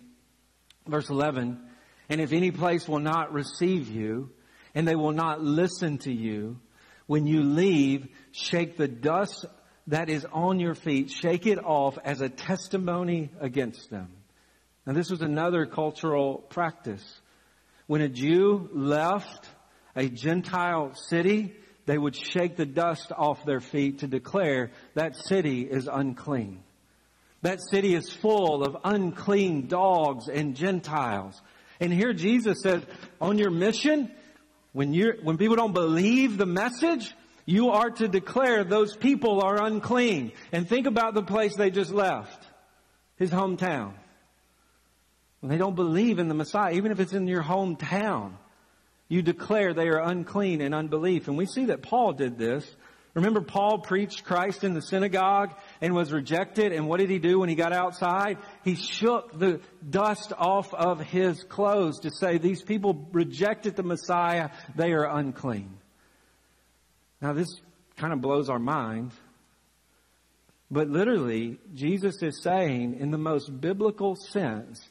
verse 0.86 1.08
11, 1.08 1.60
and 2.08 2.20
if 2.20 2.32
any 2.32 2.50
place 2.50 2.88
will 2.88 3.00
not 3.00 3.32
receive 3.32 3.88
you 3.88 4.30
and 4.74 4.88
they 4.88 4.96
will 4.96 5.12
not 5.12 5.42
listen 5.42 5.98
to 5.98 6.12
you, 6.12 6.58
when 7.06 7.26
you 7.26 7.42
leave, 7.42 8.08
shake 8.32 8.76
the 8.76 8.88
dust 8.88 9.46
that 9.86 10.10
is 10.10 10.26
on 10.30 10.60
your 10.60 10.74
feet, 10.74 11.10
shake 11.10 11.46
it 11.46 11.58
off 11.58 11.98
as 12.04 12.20
a 12.20 12.28
testimony 12.28 13.30
against 13.40 13.90
them. 13.90 14.08
Now 14.86 14.92
this 14.92 15.10
was 15.10 15.22
another 15.22 15.66
cultural 15.66 16.38
practice. 16.38 17.20
When 17.86 18.02
a 18.02 18.08
Jew 18.08 18.68
left 18.72 19.48
a 19.96 20.08
Gentile 20.08 20.92
city, 20.94 21.54
they 21.88 21.96
would 21.96 22.14
shake 22.14 22.56
the 22.56 22.66
dust 22.66 23.12
off 23.16 23.46
their 23.46 23.60
feet 23.60 24.00
to 24.00 24.06
declare 24.06 24.70
that 24.92 25.16
city 25.16 25.62
is 25.62 25.88
unclean. 25.90 26.62
That 27.40 27.60
city 27.62 27.94
is 27.94 28.12
full 28.12 28.62
of 28.62 28.76
unclean 28.84 29.68
dogs 29.68 30.28
and 30.28 30.54
Gentiles. 30.54 31.40
And 31.80 31.90
here 31.90 32.12
Jesus 32.12 32.60
says, 32.62 32.82
on 33.22 33.38
your 33.38 33.50
mission, 33.50 34.10
when 34.74 34.92
you 34.92 35.14
when 35.22 35.38
people 35.38 35.56
don't 35.56 35.72
believe 35.72 36.36
the 36.36 36.44
message, 36.44 37.14
you 37.46 37.70
are 37.70 37.88
to 37.88 38.06
declare 38.06 38.64
those 38.64 38.94
people 38.94 39.40
are 39.40 39.64
unclean. 39.64 40.32
And 40.52 40.68
think 40.68 40.86
about 40.86 41.14
the 41.14 41.22
place 41.22 41.56
they 41.56 41.70
just 41.70 41.90
left. 41.90 42.46
His 43.16 43.30
hometown. 43.30 43.94
When 45.40 45.48
they 45.48 45.56
don't 45.56 45.74
believe 45.74 46.18
in 46.18 46.28
the 46.28 46.34
Messiah, 46.34 46.74
even 46.74 46.92
if 46.92 47.00
it's 47.00 47.14
in 47.14 47.26
your 47.28 47.42
hometown, 47.42 48.32
you 49.08 49.22
declare 49.22 49.72
they 49.72 49.88
are 49.88 50.00
unclean 50.00 50.60
in 50.60 50.74
unbelief. 50.74 51.28
And 51.28 51.36
we 51.36 51.46
see 51.46 51.66
that 51.66 51.82
Paul 51.82 52.12
did 52.12 52.38
this. 52.38 52.68
Remember 53.14 53.40
Paul 53.40 53.78
preached 53.78 54.24
Christ 54.24 54.64
in 54.64 54.74
the 54.74 54.82
synagogue 54.82 55.54
and 55.80 55.94
was 55.94 56.12
rejected. 56.12 56.72
And 56.72 56.86
what 56.86 57.00
did 57.00 57.10
he 57.10 57.18
do 57.18 57.40
when 57.40 57.48
he 57.48 57.54
got 57.54 57.72
outside? 57.72 58.38
He 58.64 58.76
shook 58.76 59.36
the 59.36 59.60
dust 59.88 60.32
off 60.36 60.72
of 60.74 61.00
his 61.00 61.42
clothes 61.44 62.00
to 62.00 62.10
say, 62.10 62.38
these 62.38 62.62
people 62.62 63.08
rejected 63.12 63.76
the 63.76 63.82
Messiah. 63.82 64.50
They 64.76 64.92
are 64.92 65.04
unclean. 65.04 65.78
Now 67.20 67.32
this 67.32 67.48
kind 67.96 68.12
of 68.12 68.20
blows 68.20 68.48
our 68.48 68.60
mind. 68.60 69.12
But 70.70 70.88
literally, 70.88 71.58
Jesus 71.74 72.22
is 72.22 72.42
saying 72.42 72.98
in 73.00 73.10
the 73.10 73.18
most 73.18 73.48
biblical 73.60 74.16
sense, 74.16 74.86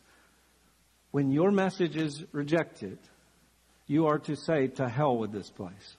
when 1.11 1.31
your 1.31 1.51
message 1.51 1.95
is 1.95 2.23
rejected, 2.31 2.97
you 3.87 4.07
are 4.07 4.19
to 4.19 4.35
say, 4.35 4.67
to 4.67 4.87
hell 4.87 5.17
with 5.17 5.31
this 5.31 5.49
place. 5.49 5.97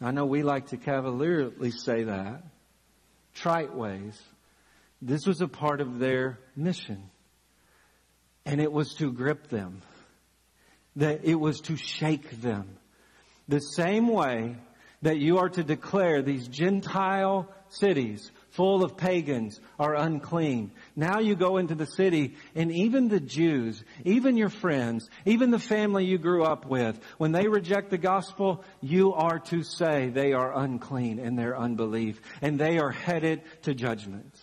I 0.00 0.12
know 0.12 0.26
we 0.26 0.42
like 0.42 0.68
to 0.68 0.76
cavalierly 0.76 1.72
say 1.72 2.04
that, 2.04 2.44
trite 3.34 3.74
ways. 3.74 4.20
This 5.02 5.26
was 5.26 5.40
a 5.40 5.48
part 5.48 5.80
of 5.80 5.98
their 5.98 6.38
mission. 6.54 7.10
And 8.44 8.60
it 8.60 8.72
was 8.72 8.94
to 8.94 9.12
grip 9.12 9.48
them. 9.48 9.82
That 10.96 11.24
it 11.24 11.34
was 11.34 11.60
to 11.62 11.76
shake 11.76 12.40
them. 12.40 12.78
The 13.48 13.60
same 13.60 14.08
way 14.08 14.56
that 15.02 15.18
you 15.18 15.38
are 15.38 15.48
to 15.48 15.62
declare 15.62 16.22
these 16.22 16.48
Gentile 16.48 17.48
cities 17.68 18.30
full 18.50 18.84
of 18.84 18.96
pagans 18.96 19.60
are 19.78 19.94
unclean. 19.94 20.72
Now 20.98 21.20
you 21.20 21.36
go 21.36 21.58
into 21.58 21.76
the 21.76 21.86
city 21.86 22.34
and 22.56 22.72
even 22.72 23.06
the 23.06 23.20
Jews, 23.20 23.84
even 24.04 24.36
your 24.36 24.48
friends, 24.48 25.08
even 25.24 25.52
the 25.52 25.60
family 25.60 26.04
you 26.04 26.18
grew 26.18 26.42
up 26.42 26.66
with, 26.66 26.98
when 27.18 27.30
they 27.30 27.46
reject 27.46 27.90
the 27.90 27.98
gospel, 27.98 28.64
you 28.80 29.14
are 29.14 29.38
to 29.38 29.62
say 29.62 30.08
they 30.08 30.32
are 30.32 30.58
unclean 30.58 31.20
in 31.20 31.36
their 31.36 31.56
unbelief 31.56 32.20
and 32.42 32.58
they 32.58 32.78
are 32.78 32.90
headed 32.90 33.42
to 33.62 33.74
judgment. 33.74 34.34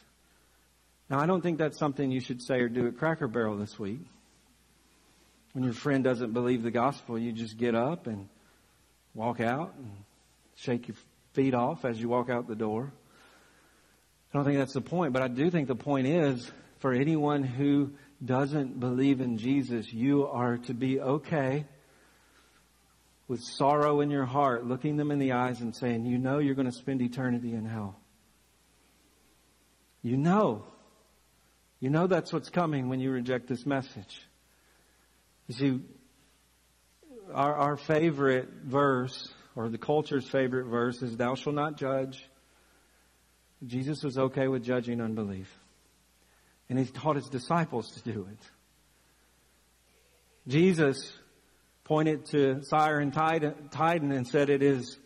Now 1.10 1.20
I 1.20 1.26
don't 1.26 1.42
think 1.42 1.58
that's 1.58 1.78
something 1.78 2.10
you 2.10 2.22
should 2.22 2.42
say 2.42 2.62
or 2.62 2.70
do 2.70 2.88
at 2.88 2.98
Cracker 2.98 3.28
Barrel 3.28 3.58
this 3.58 3.78
week. 3.78 4.00
When 5.52 5.66
your 5.66 5.74
friend 5.74 6.06
doesn't 6.06 6.32
believe 6.32 6.64
the 6.64 6.72
gospel, 6.72 7.20
you 7.20 7.34
just 7.34 7.58
get 7.58 7.76
up 7.76 8.08
and 8.08 8.30
walk 9.14 9.42
out 9.42 9.74
and 9.78 9.92
shake 10.56 10.88
your 10.88 10.96
feet 11.34 11.54
off 11.54 11.84
as 11.84 12.00
you 12.00 12.08
walk 12.08 12.30
out 12.30 12.48
the 12.48 12.56
door. 12.56 12.94
I 14.36 14.38
don't 14.38 14.46
think 14.48 14.58
that's 14.58 14.74
the 14.74 14.82
point, 14.82 15.14
but 15.14 15.22
I 15.22 15.30
do 15.30 15.50
think 15.50 15.70
the 15.70 15.76
point 15.76 16.08
is 16.08 16.52
for 16.80 16.92
anyone 16.92 17.42
who 17.42 17.94
doesn't 18.24 18.82
believe 18.82 19.22
in 19.22 19.38
Jesus, 19.38 19.94
you 19.94 20.28
are 20.28 20.58
to 20.58 20.74
be 20.74 21.00
okay 21.00 21.66
with 23.30 23.40
sorrow 23.40 24.02
in 24.02 24.10
your 24.10 24.26
heart, 24.26 24.66
looking 24.66 24.98
them 24.98 25.10
in 25.10 25.20
the 25.20 25.32
eyes 25.32 25.62
and 25.62 25.74
saying, 25.74 26.06
you 26.06 26.18
know 26.18 26.40
you're 26.40 26.54
going 26.54 26.70
to 26.70 26.78
spend 26.78 27.02
eternity 27.02 27.54
in 27.54 27.64
hell. 27.64 27.98
You 30.02 30.18
know. 30.18 30.66
You 31.80 31.90
know 31.90 32.06
that's 32.06 32.34
what's 32.34 32.50
coming 32.50 32.90
when 32.90 33.00
you 33.00 33.12
reject 33.12 33.48
this 33.48 33.66
message. 33.66 34.20
You 35.48 35.56
see, 35.56 35.80
our, 37.34 37.56
our 37.56 37.78
favorite 37.78 38.50
verse, 38.66 39.34
or 39.56 39.70
the 39.70 39.78
culture's 39.78 40.28
favorite 40.28 40.66
verse, 40.66 41.02
is, 41.02 41.16
Thou 41.16 41.36
shalt 41.36 41.56
not 41.56 41.78
judge. 41.78 42.22
Jesus 43.66 44.04
was 44.04 44.18
okay 44.18 44.48
with 44.48 44.64
judging 44.64 45.02
unbelief. 45.02 45.52
And 46.70 46.80
he 46.80 46.86
taught 46.86 47.16
his 47.16 47.30
disciples 47.30 47.92
to 47.92 48.12
do 48.12 48.28
it. 48.32 48.40
Jesus 50.48 51.18
pointed 51.84 52.26
to 52.28 52.62
Tyre 52.70 53.00
and 53.00 53.14
Sidon 53.14 54.12
and 54.12 54.28
said 54.28 54.50
it 54.50 54.64
is 54.64 54.98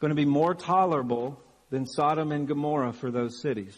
going 0.00 0.10
to 0.10 0.16
be 0.16 0.24
more 0.24 0.54
tolerable 0.54 1.40
than 1.70 1.86
Sodom 1.86 2.32
and 2.32 2.46
Gomorrah 2.46 2.92
for 2.92 3.10
those 3.10 3.40
cities. 3.40 3.76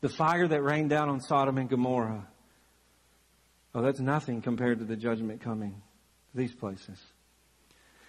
The 0.00 0.08
fire 0.08 0.48
that 0.48 0.62
rained 0.62 0.90
down 0.90 1.08
on 1.08 1.20
Sodom 1.20 1.58
and 1.58 1.68
Gomorrah, 1.68 2.26
oh, 3.74 3.82
that's 3.82 4.00
nothing 4.00 4.42
compared 4.42 4.78
to 4.78 4.84
the 4.84 4.96
judgment 4.96 5.42
coming 5.42 5.72
to 6.32 6.36
these 6.36 6.54
places. 6.54 6.98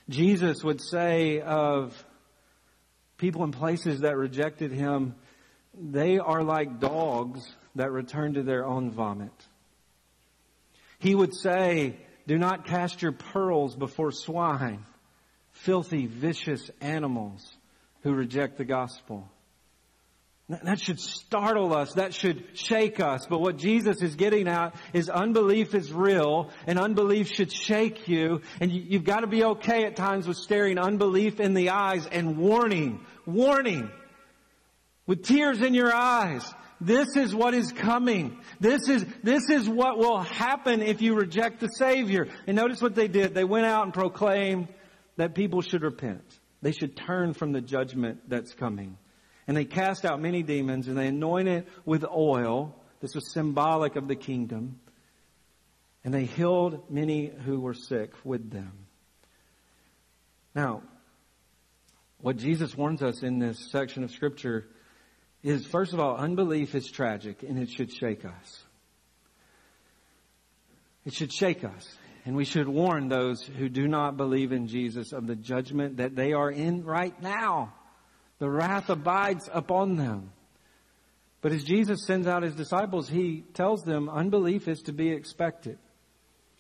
Jesus 0.09 0.63
would 0.63 0.81
say 0.81 1.39
of 1.41 1.93
people 3.17 3.43
in 3.43 3.51
places 3.51 4.01
that 4.01 4.17
rejected 4.17 4.71
him, 4.71 5.15
they 5.73 6.19
are 6.19 6.43
like 6.43 6.79
dogs 6.79 7.47
that 7.75 7.91
return 7.91 8.33
to 8.35 8.43
their 8.43 8.65
own 8.65 8.91
vomit. 8.91 9.31
He 10.99 11.15
would 11.15 11.35
say, 11.35 11.97
do 12.27 12.37
not 12.37 12.65
cast 12.65 13.01
your 13.01 13.11
pearls 13.11 13.75
before 13.75 14.11
swine, 14.11 14.85
filthy, 15.51 16.05
vicious 16.05 16.69
animals 16.79 17.51
who 18.03 18.13
reject 18.13 18.57
the 18.57 18.65
gospel. 18.65 19.29
That 20.63 20.79
should 20.79 20.99
startle 20.99 21.73
us. 21.73 21.93
That 21.93 22.13
should 22.13 22.45
shake 22.53 22.99
us. 22.99 23.25
But 23.29 23.39
what 23.39 23.57
Jesus 23.57 24.01
is 24.01 24.15
getting 24.15 24.47
at 24.47 24.75
is 24.93 25.09
unbelief 25.09 25.73
is 25.73 25.91
real 25.91 26.51
and 26.67 26.77
unbelief 26.77 27.29
should 27.29 27.51
shake 27.51 28.07
you. 28.07 28.41
And 28.59 28.71
you, 28.71 28.99
have 28.99 29.05
got 29.05 29.21
to 29.21 29.27
be 29.27 29.43
okay 29.43 29.85
at 29.85 29.95
times 29.95 30.27
with 30.27 30.37
staring 30.37 30.77
unbelief 30.77 31.39
in 31.39 31.53
the 31.53 31.69
eyes 31.69 32.05
and 32.07 32.37
warning, 32.37 33.05
warning 33.25 33.89
with 35.07 35.23
tears 35.23 35.61
in 35.61 35.73
your 35.73 35.93
eyes. 35.93 36.43
This 36.81 37.15
is 37.15 37.33
what 37.33 37.53
is 37.53 37.71
coming. 37.71 38.39
This 38.59 38.89
is, 38.89 39.05
this 39.23 39.49
is 39.49 39.69
what 39.69 39.97
will 39.97 40.19
happen 40.19 40.81
if 40.81 41.01
you 41.01 41.15
reject 41.15 41.61
the 41.61 41.67
Savior. 41.67 42.27
And 42.45 42.57
notice 42.57 42.81
what 42.81 42.95
they 42.95 43.07
did. 43.07 43.33
They 43.33 43.45
went 43.45 43.65
out 43.65 43.85
and 43.85 43.93
proclaimed 43.93 44.67
that 45.15 45.35
people 45.35 45.61
should 45.61 45.83
repent. 45.83 46.23
They 46.61 46.71
should 46.71 46.97
turn 46.97 47.33
from 47.33 47.53
the 47.53 47.61
judgment 47.61 48.29
that's 48.29 48.53
coming. 48.53 48.97
And 49.47 49.57
they 49.57 49.65
cast 49.65 50.05
out 50.05 50.21
many 50.21 50.43
demons 50.43 50.87
and 50.87 50.97
they 50.97 51.07
anointed 51.07 51.67
with 51.85 52.05
oil. 52.05 52.75
This 53.01 53.15
was 53.15 53.31
symbolic 53.31 53.95
of 53.95 54.07
the 54.07 54.15
kingdom. 54.15 54.79
And 56.03 56.13
they 56.13 56.25
healed 56.25 56.89
many 56.89 57.27
who 57.27 57.59
were 57.59 57.73
sick 57.73 58.11
with 58.23 58.49
them. 58.49 58.73
Now, 60.55 60.83
what 62.19 62.37
Jesus 62.37 62.75
warns 62.75 63.01
us 63.01 63.23
in 63.23 63.39
this 63.39 63.69
section 63.71 64.03
of 64.03 64.11
scripture 64.11 64.67
is 65.41 65.65
first 65.65 65.93
of 65.93 65.99
all, 65.99 66.15
unbelief 66.15 66.73
is 66.73 66.89
tragic 66.89 67.43
and 67.43 67.59
it 67.59 67.69
should 67.69 67.93
shake 67.93 68.23
us. 68.23 68.63
It 71.05 71.13
should 71.13 71.33
shake 71.33 71.63
us. 71.63 71.97
And 72.25 72.37
we 72.37 72.45
should 72.45 72.69
warn 72.69 73.09
those 73.09 73.41
who 73.43 73.67
do 73.67 73.87
not 73.87 74.15
believe 74.15 74.53
in 74.53 74.67
Jesus 74.67 75.11
of 75.11 75.27
the 75.27 75.35
judgment 75.35 75.97
that 75.97 76.15
they 76.15 76.31
are 76.31 76.49
in 76.49 76.85
right 76.85 77.21
now. 77.21 77.73
The 78.39 78.49
wrath 78.49 78.89
abides 78.89 79.49
upon 79.51 79.95
them. 79.95 80.31
But 81.41 81.51
as 81.51 81.63
Jesus 81.63 82.05
sends 82.05 82.25
out 82.25 82.43
his 82.43 82.55
disciples, 82.55 83.09
he 83.09 83.43
tells 83.53 83.83
them 83.83 84.09
unbelief 84.09 84.67
is 84.67 84.81
to 84.83 84.93
be 84.93 85.09
expected. 85.09 85.77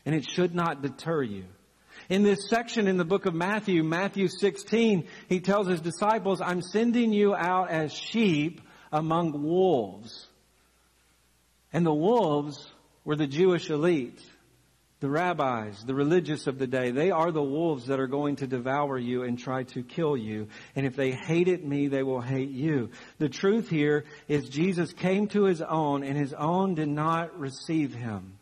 And 0.05 0.13
it 0.13 0.25
should 0.29 0.53
not 0.53 0.81
deter 0.81 1.23
you. 1.23 1.45
In 2.09 2.23
this 2.23 2.49
section 2.49 2.87
in 2.87 2.97
the 2.97 3.05
book 3.05 3.25
of 3.25 3.33
Matthew, 3.33 3.83
Matthew 3.83 4.27
16, 4.27 5.07
he 5.29 5.39
tells 5.39 5.67
his 5.67 5.79
disciples, 5.79 6.41
I'm 6.41 6.61
sending 6.61 7.13
you 7.13 7.33
out 7.33 7.71
as 7.71 7.93
sheep 7.93 8.61
among 8.91 9.41
wolves. 9.41 10.27
And 11.71 11.85
the 11.85 11.93
wolves 11.93 12.69
were 13.05 13.15
the 13.15 13.27
Jewish 13.27 13.69
elite 13.69 14.21
the 15.03 15.09
rabbis, 15.09 15.83
the 15.83 15.93
religious 15.93 16.47
of 16.47 16.57
the 16.57 16.65
day, 16.65 16.91
they 16.91 17.11
are 17.11 17.29
the 17.29 17.43
wolves 17.43 17.87
that 17.87 17.99
are 17.99 18.07
going 18.07 18.37
to 18.37 18.47
devour 18.47 18.97
you 18.97 19.23
and 19.23 19.37
try 19.37 19.63
to 19.63 19.83
kill 19.83 20.15
you. 20.15 20.47
And 20.77 20.85
if 20.85 20.95
they 20.95 21.11
hated 21.11 21.61
me, 21.61 21.89
they 21.89 22.03
will 22.03 22.21
hate 22.21 22.51
you. 22.51 22.89
The 23.17 23.27
truth 23.27 23.69
here 23.69 24.05
is 24.29 24.47
Jesus 24.47 24.93
came 24.93 25.27
to 25.27 25.43
his 25.43 25.61
own 25.61 26.05
and 26.05 26.17
his 26.17 26.33
own 26.33 26.75
did 26.75 26.87
not 26.87 27.37
receive 27.37 27.93
him. 27.93 28.39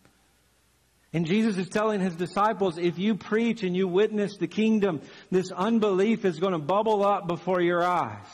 And 1.14 1.26
Jesus 1.26 1.58
is 1.58 1.68
telling 1.68 2.00
his 2.00 2.16
disciples, 2.16 2.78
if 2.78 3.00
you 3.00 3.16
preach 3.16 3.64
and 3.64 3.76
you 3.76 3.88
witness 3.88 4.38
the 4.38 4.46
kingdom, 4.46 5.02
this 5.32 5.52
unbelief 5.52 6.26
is 6.26 6.40
going 6.40 6.54
to 6.54 6.60
bubble 6.60 7.04
up 7.04 7.28
before 7.28 7.60
your 7.60 7.84
eyes. 7.84 8.28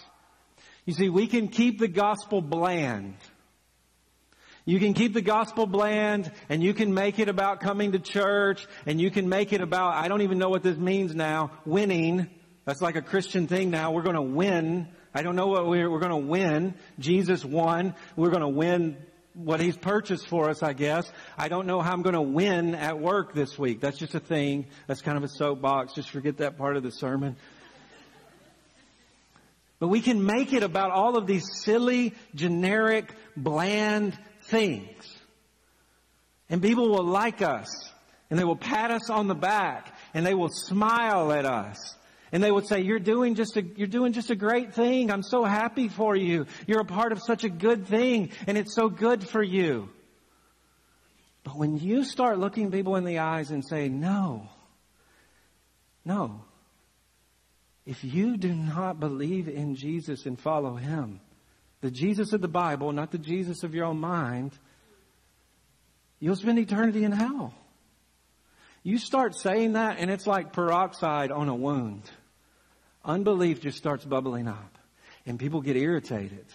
You 0.85 0.91
see, 0.91 1.07
we 1.07 1.27
can 1.27 1.47
keep 1.47 1.79
the 1.79 1.87
gospel 1.87 2.41
bland. 2.41 3.15
You 4.67 4.79
can 4.79 4.93
keep 4.93 5.13
the 5.13 5.21
gospel 5.21 5.65
bland 5.65 6.29
and 6.49 6.61
you 6.61 6.73
can 6.73 6.93
make 6.93 7.19
it 7.19 7.29
about 7.29 7.61
coming 7.61 7.93
to 7.93 7.99
church 7.99 8.67
and 8.85 8.99
you 8.99 9.09
can 9.09 9.29
make 9.29 9.53
it 9.53 9.61
about, 9.61 9.95
I 9.95 10.09
don't 10.09 10.23
even 10.23 10.39
know 10.39 10.49
what 10.49 10.61
this 10.61 10.75
means 10.75 11.15
now, 11.15 11.51
winning. 11.65 12.27
That's 12.65 12.81
like 12.81 12.97
a 12.97 13.01
Christian 13.01 13.47
thing 13.47 13.69
now. 13.69 13.93
We're 13.93 14.01
going 14.01 14.17
to 14.17 14.21
win. 14.21 14.89
I 15.15 15.21
don't 15.21 15.37
know 15.37 15.47
what 15.47 15.67
we're, 15.67 15.89
we're 15.89 16.01
going 16.01 16.11
to 16.11 16.27
win. 16.27 16.73
Jesus 16.99 17.45
won. 17.45 17.95
We're 18.17 18.29
going 18.29 18.41
to 18.41 18.49
win 18.49 18.97
what 19.35 19.61
he's 19.61 19.77
purchased 19.77 20.27
for 20.27 20.49
us, 20.49 20.61
I 20.61 20.73
guess. 20.73 21.09
I 21.37 21.47
don't 21.47 21.65
know 21.65 21.79
how 21.79 21.93
I'm 21.93 22.01
going 22.01 22.15
to 22.15 22.21
win 22.21 22.75
at 22.75 22.99
work 22.99 23.33
this 23.33 23.57
week. 23.57 23.79
That's 23.79 23.97
just 23.97 24.15
a 24.15 24.19
thing. 24.19 24.65
That's 24.85 25.01
kind 25.01 25.17
of 25.17 25.23
a 25.23 25.29
soapbox. 25.29 25.93
Just 25.93 26.09
forget 26.09 26.39
that 26.39 26.57
part 26.57 26.75
of 26.75 26.83
the 26.83 26.91
sermon. 26.91 27.37
But 29.79 29.87
we 29.87 30.01
can 30.01 30.25
make 30.25 30.51
it 30.51 30.63
about 30.63 30.91
all 30.91 31.17
of 31.17 31.25
these 31.25 31.45
silly, 31.63 32.15
generic, 32.35 33.13
bland 33.37 34.17
things. 34.47 35.17
And 36.49 36.61
people 36.61 36.89
will 36.89 37.05
like 37.05 37.41
us 37.41 37.67
and 38.29 38.39
they 38.39 38.43
will 38.43 38.57
pat 38.57 38.91
us 38.91 39.09
on 39.09 39.27
the 39.27 39.35
back 39.35 39.93
and 40.13 40.25
they 40.25 40.33
will 40.33 40.49
smile 40.49 41.31
at 41.31 41.45
us. 41.45 41.95
And 42.31 42.43
they 42.43 42.51
would 42.51 42.67
say, 42.67 42.81
you're 42.81 42.99
doing 42.99 43.35
just 43.35 43.55
a, 43.55 43.63
you're 43.63 43.87
doing 43.87 44.11
just 44.11 44.31
a 44.31 44.35
great 44.35 44.73
thing. 44.73 45.11
I'm 45.11 45.23
so 45.23 45.45
happy 45.45 45.87
for 45.87 46.15
you. 46.15 46.45
You're 46.65 46.81
a 46.81 46.85
part 46.85 47.11
of 47.11 47.21
such 47.21 47.43
a 47.43 47.49
good 47.49 47.87
thing 47.87 48.31
and 48.47 48.57
it's 48.57 48.75
so 48.75 48.89
good 48.89 49.27
for 49.27 49.41
you. 49.41 49.89
But 51.43 51.55
when 51.57 51.77
you 51.77 52.03
start 52.03 52.39
looking 52.39 52.71
people 52.71 52.97
in 52.97 53.05
the 53.05 53.19
eyes 53.19 53.51
and 53.51 53.65
say, 53.65 53.87
no, 53.87 54.49
no, 56.03 56.41
if 57.85 58.03
you 58.03 58.35
do 58.35 58.53
not 58.53 58.99
believe 58.99 59.47
in 59.47 59.75
Jesus 59.75 60.25
and 60.25 60.37
follow 60.37 60.75
Him, 60.75 61.21
the 61.81 61.91
Jesus 61.91 62.33
of 62.33 62.41
the 62.41 62.47
Bible, 62.47 62.91
not 62.91 63.11
the 63.11 63.17
Jesus 63.17 63.63
of 63.63 63.75
your 63.75 63.85
own 63.85 63.99
mind, 63.99 64.51
you'll 66.19 66.35
spend 66.35 66.59
eternity 66.59 67.03
in 67.03 67.11
hell. 67.11 67.53
You 68.83 68.97
start 68.97 69.35
saying 69.35 69.73
that 69.73 69.97
and 69.99 70.09
it's 70.09 70.25
like 70.25 70.53
peroxide 70.53 71.31
on 71.31 71.49
a 71.49 71.55
wound. 71.55 72.09
Unbelief 73.03 73.61
just 73.61 73.77
starts 73.77 74.05
bubbling 74.05 74.47
up 74.47 74.77
and 75.25 75.37
people 75.37 75.61
get 75.61 75.75
irritated. 75.75 76.45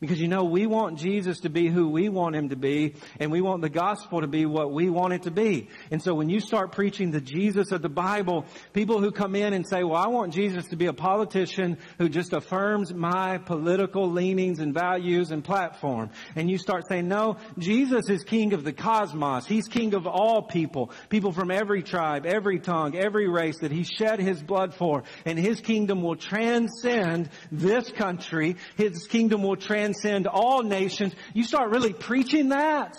Because 0.00 0.20
you 0.20 0.26
know, 0.26 0.42
we 0.44 0.66
want 0.66 0.98
Jesus 0.98 1.40
to 1.40 1.48
be 1.48 1.68
who 1.68 1.88
we 1.88 2.08
want 2.08 2.34
him 2.34 2.48
to 2.48 2.56
be, 2.56 2.96
and 3.20 3.30
we 3.30 3.40
want 3.40 3.62
the 3.62 3.68
gospel 3.68 4.22
to 4.22 4.26
be 4.26 4.44
what 4.44 4.72
we 4.72 4.90
want 4.90 5.12
it 5.12 5.22
to 5.22 5.30
be. 5.30 5.68
And 5.92 6.02
so 6.02 6.14
when 6.14 6.28
you 6.28 6.40
start 6.40 6.72
preaching 6.72 7.12
the 7.12 7.20
Jesus 7.20 7.70
of 7.70 7.80
the 7.80 7.88
Bible, 7.88 8.44
people 8.72 9.00
who 9.00 9.12
come 9.12 9.36
in 9.36 9.52
and 9.52 9.66
say, 9.66 9.84
well, 9.84 10.02
I 10.02 10.08
want 10.08 10.34
Jesus 10.34 10.66
to 10.66 10.76
be 10.76 10.86
a 10.86 10.92
politician 10.92 11.78
who 11.98 12.08
just 12.08 12.32
affirms 12.32 12.92
my 12.92 13.38
political 13.38 14.10
leanings 14.10 14.58
and 14.58 14.74
values 14.74 15.30
and 15.30 15.44
platform. 15.44 16.10
And 16.34 16.50
you 16.50 16.58
start 16.58 16.88
saying, 16.88 17.06
no, 17.06 17.36
Jesus 17.56 18.10
is 18.10 18.24
king 18.24 18.52
of 18.52 18.64
the 18.64 18.72
cosmos. 18.72 19.46
He's 19.46 19.68
king 19.68 19.94
of 19.94 20.08
all 20.08 20.42
people. 20.42 20.90
People 21.08 21.30
from 21.30 21.52
every 21.52 21.84
tribe, 21.84 22.26
every 22.26 22.58
tongue, 22.58 22.96
every 22.96 23.28
race 23.28 23.60
that 23.60 23.70
he 23.70 23.84
shed 23.84 24.18
his 24.18 24.42
blood 24.42 24.74
for. 24.74 25.04
And 25.24 25.38
his 25.38 25.60
kingdom 25.60 26.02
will 26.02 26.16
transcend 26.16 27.30
this 27.52 27.90
country. 27.90 28.56
His 28.76 29.06
kingdom 29.06 29.44
will 29.44 29.56
transcend 29.56 29.83
transcend 29.84 30.26
all 30.26 30.62
nations. 30.62 31.14
You 31.34 31.44
start 31.44 31.70
really 31.70 31.92
preaching 31.92 32.50
that. 32.50 32.96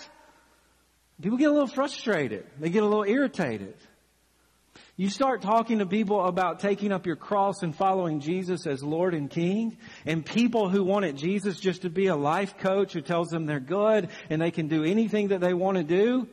People 1.20 1.38
get 1.38 1.48
a 1.48 1.52
little 1.52 1.66
frustrated. 1.66 2.46
They 2.60 2.70
get 2.70 2.82
a 2.82 2.86
little 2.86 3.04
irritated. 3.04 3.74
You 4.96 5.10
start 5.10 5.42
talking 5.42 5.78
to 5.78 5.86
people 5.86 6.24
about 6.24 6.60
taking 6.60 6.92
up 6.92 7.06
your 7.06 7.16
cross 7.16 7.62
and 7.62 7.74
following 7.74 8.20
Jesus 8.20 8.66
as 8.66 8.82
Lord 8.82 9.14
and 9.14 9.28
King, 9.28 9.76
and 10.06 10.24
people 10.24 10.70
who 10.70 10.84
wanted 10.84 11.16
Jesus 11.16 11.58
just 11.58 11.82
to 11.82 11.90
be 11.90 12.06
a 12.06 12.16
life 12.16 12.56
coach 12.58 12.92
who 12.92 13.02
tells 13.02 13.28
them 13.28 13.46
they're 13.46 13.60
good 13.60 14.08
and 14.30 14.40
they 14.40 14.50
can 14.50 14.68
do 14.68 14.84
anything 14.84 15.28
that 15.28 15.40
they 15.40 15.54
want 15.54 15.76
to 15.76 15.84
do. 15.84 16.28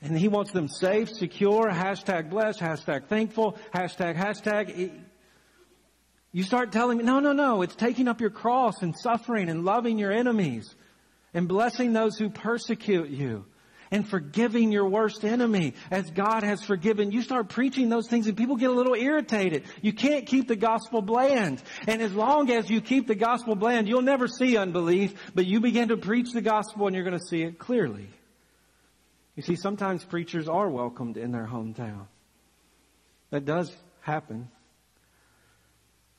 And 0.00 0.16
he 0.16 0.28
wants 0.28 0.52
them 0.52 0.68
safe, 0.68 1.10
secure, 1.10 1.68
hashtag 1.68 2.30
blessed, 2.30 2.60
hashtag 2.60 3.08
thankful, 3.08 3.56
hashtag, 3.74 4.16
hashtag. 4.16 5.00
You 6.38 6.44
start 6.44 6.70
telling 6.70 6.98
me, 6.98 7.02
no, 7.02 7.18
no, 7.18 7.32
no, 7.32 7.62
it's 7.62 7.74
taking 7.74 8.06
up 8.06 8.20
your 8.20 8.30
cross 8.30 8.80
and 8.80 8.94
suffering 8.96 9.48
and 9.48 9.64
loving 9.64 9.98
your 9.98 10.12
enemies 10.12 10.72
and 11.34 11.48
blessing 11.48 11.92
those 11.92 12.16
who 12.16 12.30
persecute 12.30 13.10
you 13.10 13.44
and 13.90 14.08
forgiving 14.08 14.70
your 14.70 14.88
worst 14.88 15.24
enemy 15.24 15.74
as 15.90 16.08
God 16.12 16.44
has 16.44 16.62
forgiven. 16.62 17.10
You 17.10 17.22
start 17.22 17.48
preaching 17.48 17.88
those 17.88 18.06
things 18.06 18.28
and 18.28 18.36
people 18.36 18.54
get 18.54 18.70
a 18.70 18.72
little 18.72 18.94
irritated. 18.94 19.64
You 19.82 19.92
can't 19.92 20.26
keep 20.26 20.46
the 20.46 20.54
gospel 20.54 21.02
bland. 21.02 21.60
And 21.88 22.00
as 22.00 22.14
long 22.14 22.52
as 22.52 22.70
you 22.70 22.82
keep 22.82 23.08
the 23.08 23.16
gospel 23.16 23.56
bland, 23.56 23.88
you'll 23.88 24.02
never 24.02 24.28
see 24.28 24.56
unbelief, 24.56 25.32
but 25.34 25.44
you 25.44 25.58
begin 25.58 25.88
to 25.88 25.96
preach 25.96 26.30
the 26.30 26.40
gospel 26.40 26.86
and 26.86 26.94
you're 26.94 27.04
going 27.04 27.18
to 27.18 27.26
see 27.26 27.42
it 27.42 27.58
clearly. 27.58 28.08
You 29.34 29.42
see, 29.42 29.56
sometimes 29.56 30.04
preachers 30.04 30.48
are 30.48 30.70
welcomed 30.70 31.16
in 31.16 31.32
their 31.32 31.48
hometown. 31.48 32.06
That 33.30 33.44
does 33.44 33.76
happen. 34.02 34.50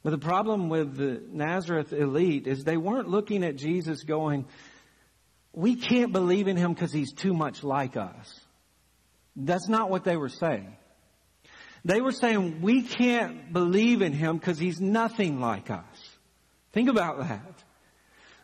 But 0.04 0.12
the 0.12 0.18
problem 0.18 0.70
with 0.70 0.96
the 0.96 1.22
Nazareth 1.32 1.92
elite 1.92 2.48
is 2.48 2.64
they 2.64 2.78
weren't 2.78 3.10
looking 3.10 3.44
at 3.44 3.58
Jesus 3.58 4.04
going, 4.04 4.46
we 5.52 5.76
can't 5.76 6.14
believe 6.14 6.48
in 6.48 6.56
him 6.56 6.74
because 6.74 6.94
he's 6.94 7.12
too 7.12 7.34
much 7.34 7.64
like 7.64 7.98
us. 7.98 8.40
That's 9.36 9.68
not 9.68 9.90
what 9.90 10.04
they 10.04 10.16
were 10.16 10.30
saying. 10.30 10.76
They 11.86 12.02
were 12.02 12.12
saying, 12.12 12.62
we 12.62 12.82
can't 12.82 13.52
believe 13.52 14.02
in 14.02 14.14
him 14.14 14.38
because 14.38 14.58
he's 14.58 14.80
nothing 14.80 15.40
like 15.40 15.70
us. 15.70 15.84
Think 16.72 16.90
about 16.90 17.20
that. 17.20 17.64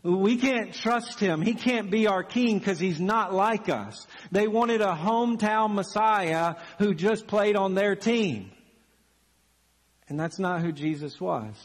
We 0.03 0.37
can't 0.37 0.73
trust 0.73 1.19
him. 1.19 1.41
He 1.41 1.53
can't 1.53 1.89
be 1.89 2.07
our 2.07 2.23
king 2.23 2.59
because 2.59 2.79
he's 2.79 2.99
not 2.99 3.33
like 3.33 3.69
us. 3.69 4.05
They 4.31 4.47
wanted 4.47 4.81
a 4.81 4.93
hometown 4.93 5.73
Messiah 5.73 6.55
who 6.79 6.93
just 6.93 7.27
played 7.27 7.55
on 7.55 7.73
their 7.73 7.95
team. 7.95 8.51
And 10.07 10.19
that's 10.19 10.39
not 10.39 10.61
who 10.61 10.71
Jesus 10.71 11.19
was. 11.19 11.55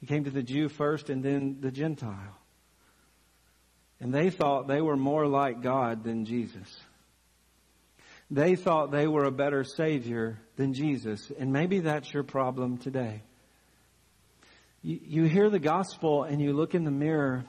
He 0.00 0.06
came 0.06 0.24
to 0.24 0.30
the 0.30 0.42
Jew 0.42 0.68
first 0.68 1.10
and 1.10 1.22
then 1.22 1.58
the 1.60 1.70
Gentile. 1.70 2.36
And 4.00 4.12
they 4.12 4.30
thought 4.30 4.66
they 4.66 4.80
were 4.80 4.96
more 4.96 5.26
like 5.28 5.62
God 5.62 6.02
than 6.02 6.24
Jesus. 6.24 6.68
They 8.30 8.56
thought 8.56 8.90
they 8.90 9.06
were 9.06 9.24
a 9.24 9.30
better 9.30 9.62
Savior 9.62 10.40
than 10.56 10.74
Jesus. 10.74 11.30
And 11.38 11.52
maybe 11.52 11.80
that's 11.80 12.12
your 12.12 12.24
problem 12.24 12.78
today. 12.78 13.22
You, 14.82 14.98
you 15.02 15.24
hear 15.24 15.50
the 15.50 15.60
gospel 15.60 16.24
and 16.24 16.40
you 16.40 16.52
look 16.52 16.74
in 16.74 16.82
the 16.82 16.90
mirror 16.90 17.44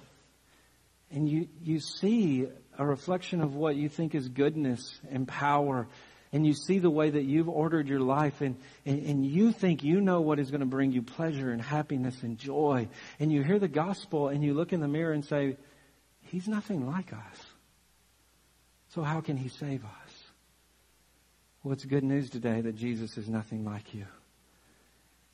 and 1.09 1.27
you, 1.27 1.47
you 1.63 1.79
see 1.79 2.47
a 2.77 2.85
reflection 2.85 3.41
of 3.41 3.55
what 3.55 3.75
you 3.75 3.89
think 3.89 4.13
is 4.13 4.27
goodness 4.27 4.99
and 5.09 5.27
power 5.27 5.87
and 6.33 6.45
you 6.45 6.53
see 6.53 6.79
the 6.79 6.89
way 6.89 7.11
that 7.11 7.23
you've 7.23 7.47
ordered 7.47 7.87
your 7.87 7.99
life 7.99 8.41
and, 8.41 8.57
and, 8.85 9.05
and 9.05 9.25
you 9.25 9.51
think 9.51 9.83
you 9.83 10.01
know 10.01 10.19
what 10.19 10.39
is 10.39 10.49
going 10.49 10.61
to 10.61 10.65
bring 10.65 10.91
you 10.91 11.03
pleasure 11.03 11.51
and 11.51 11.61
happiness 11.61 12.23
and 12.23 12.39
joy. 12.39 12.89
And 13.19 13.31
you 13.31 13.43
hear 13.43 13.59
the 13.59 13.67
gospel 13.67 14.27
and 14.27 14.43
you 14.43 14.55
look 14.55 14.73
in 14.73 14.81
the 14.81 14.87
mirror 14.87 15.13
and 15.13 15.23
say, 15.23 15.57
He's 16.23 16.47
nothing 16.47 16.87
like 16.87 17.13
us. 17.13 17.45
So 18.89 19.03
how 19.03 19.21
can 19.21 19.37
he 19.37 19.49
save 19.49 19.83
us? 19.83 20.23
Well, 21.63 21.73
it's 21.73 21.85
good 21.85 22.03
news 22.03 22.29
today 22.29 22.61
that 22.61 22.75
Jesus 22.75 23.17
is 23.17 23.29
nothing 23.29 23.65
like 23.65 23.93
you. 23.93 24.05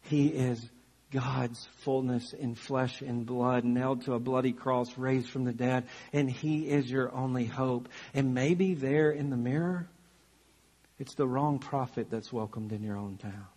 He 0.03 0.27
is 0.27 0.63
God's 1.11 1.67
fullness 1.83 2.33
in 2.33 2.55
flesh 2.55 3.01
and 3.01 3.25
blood, 3.25 3.65
nailed 3.65 4.05
to 4.05 4.13
a 4.13 4.19
bloody 4.19 4.53
cross, 4.53 4.97
raised 4.97 5.29
from 5.29 5.43
the 5.43 5.53
dead, 5.53 5.85
and 6.13 6.29
He 6.29 6.69
is 6.69 6.89
your 6.89 7.13
only 7.13 7.45
hope. 7.45 7.89
And 8.13 8.33
maybe 8.33 8.75
there 8.75 9.11
in 9.11 9.29
the 9.29 9.37
mirror, 9.37 9.89
it's 10.99 11.15
the 11.15 11.27
wrong 11.27 11.59
prophet 11.59 12.07
that's 12.09 12.31
welcomed 12.31 12.71
in 12.71 12.83
your 12.83 12.97
own 12.97 13.17
town. 13.17 13.47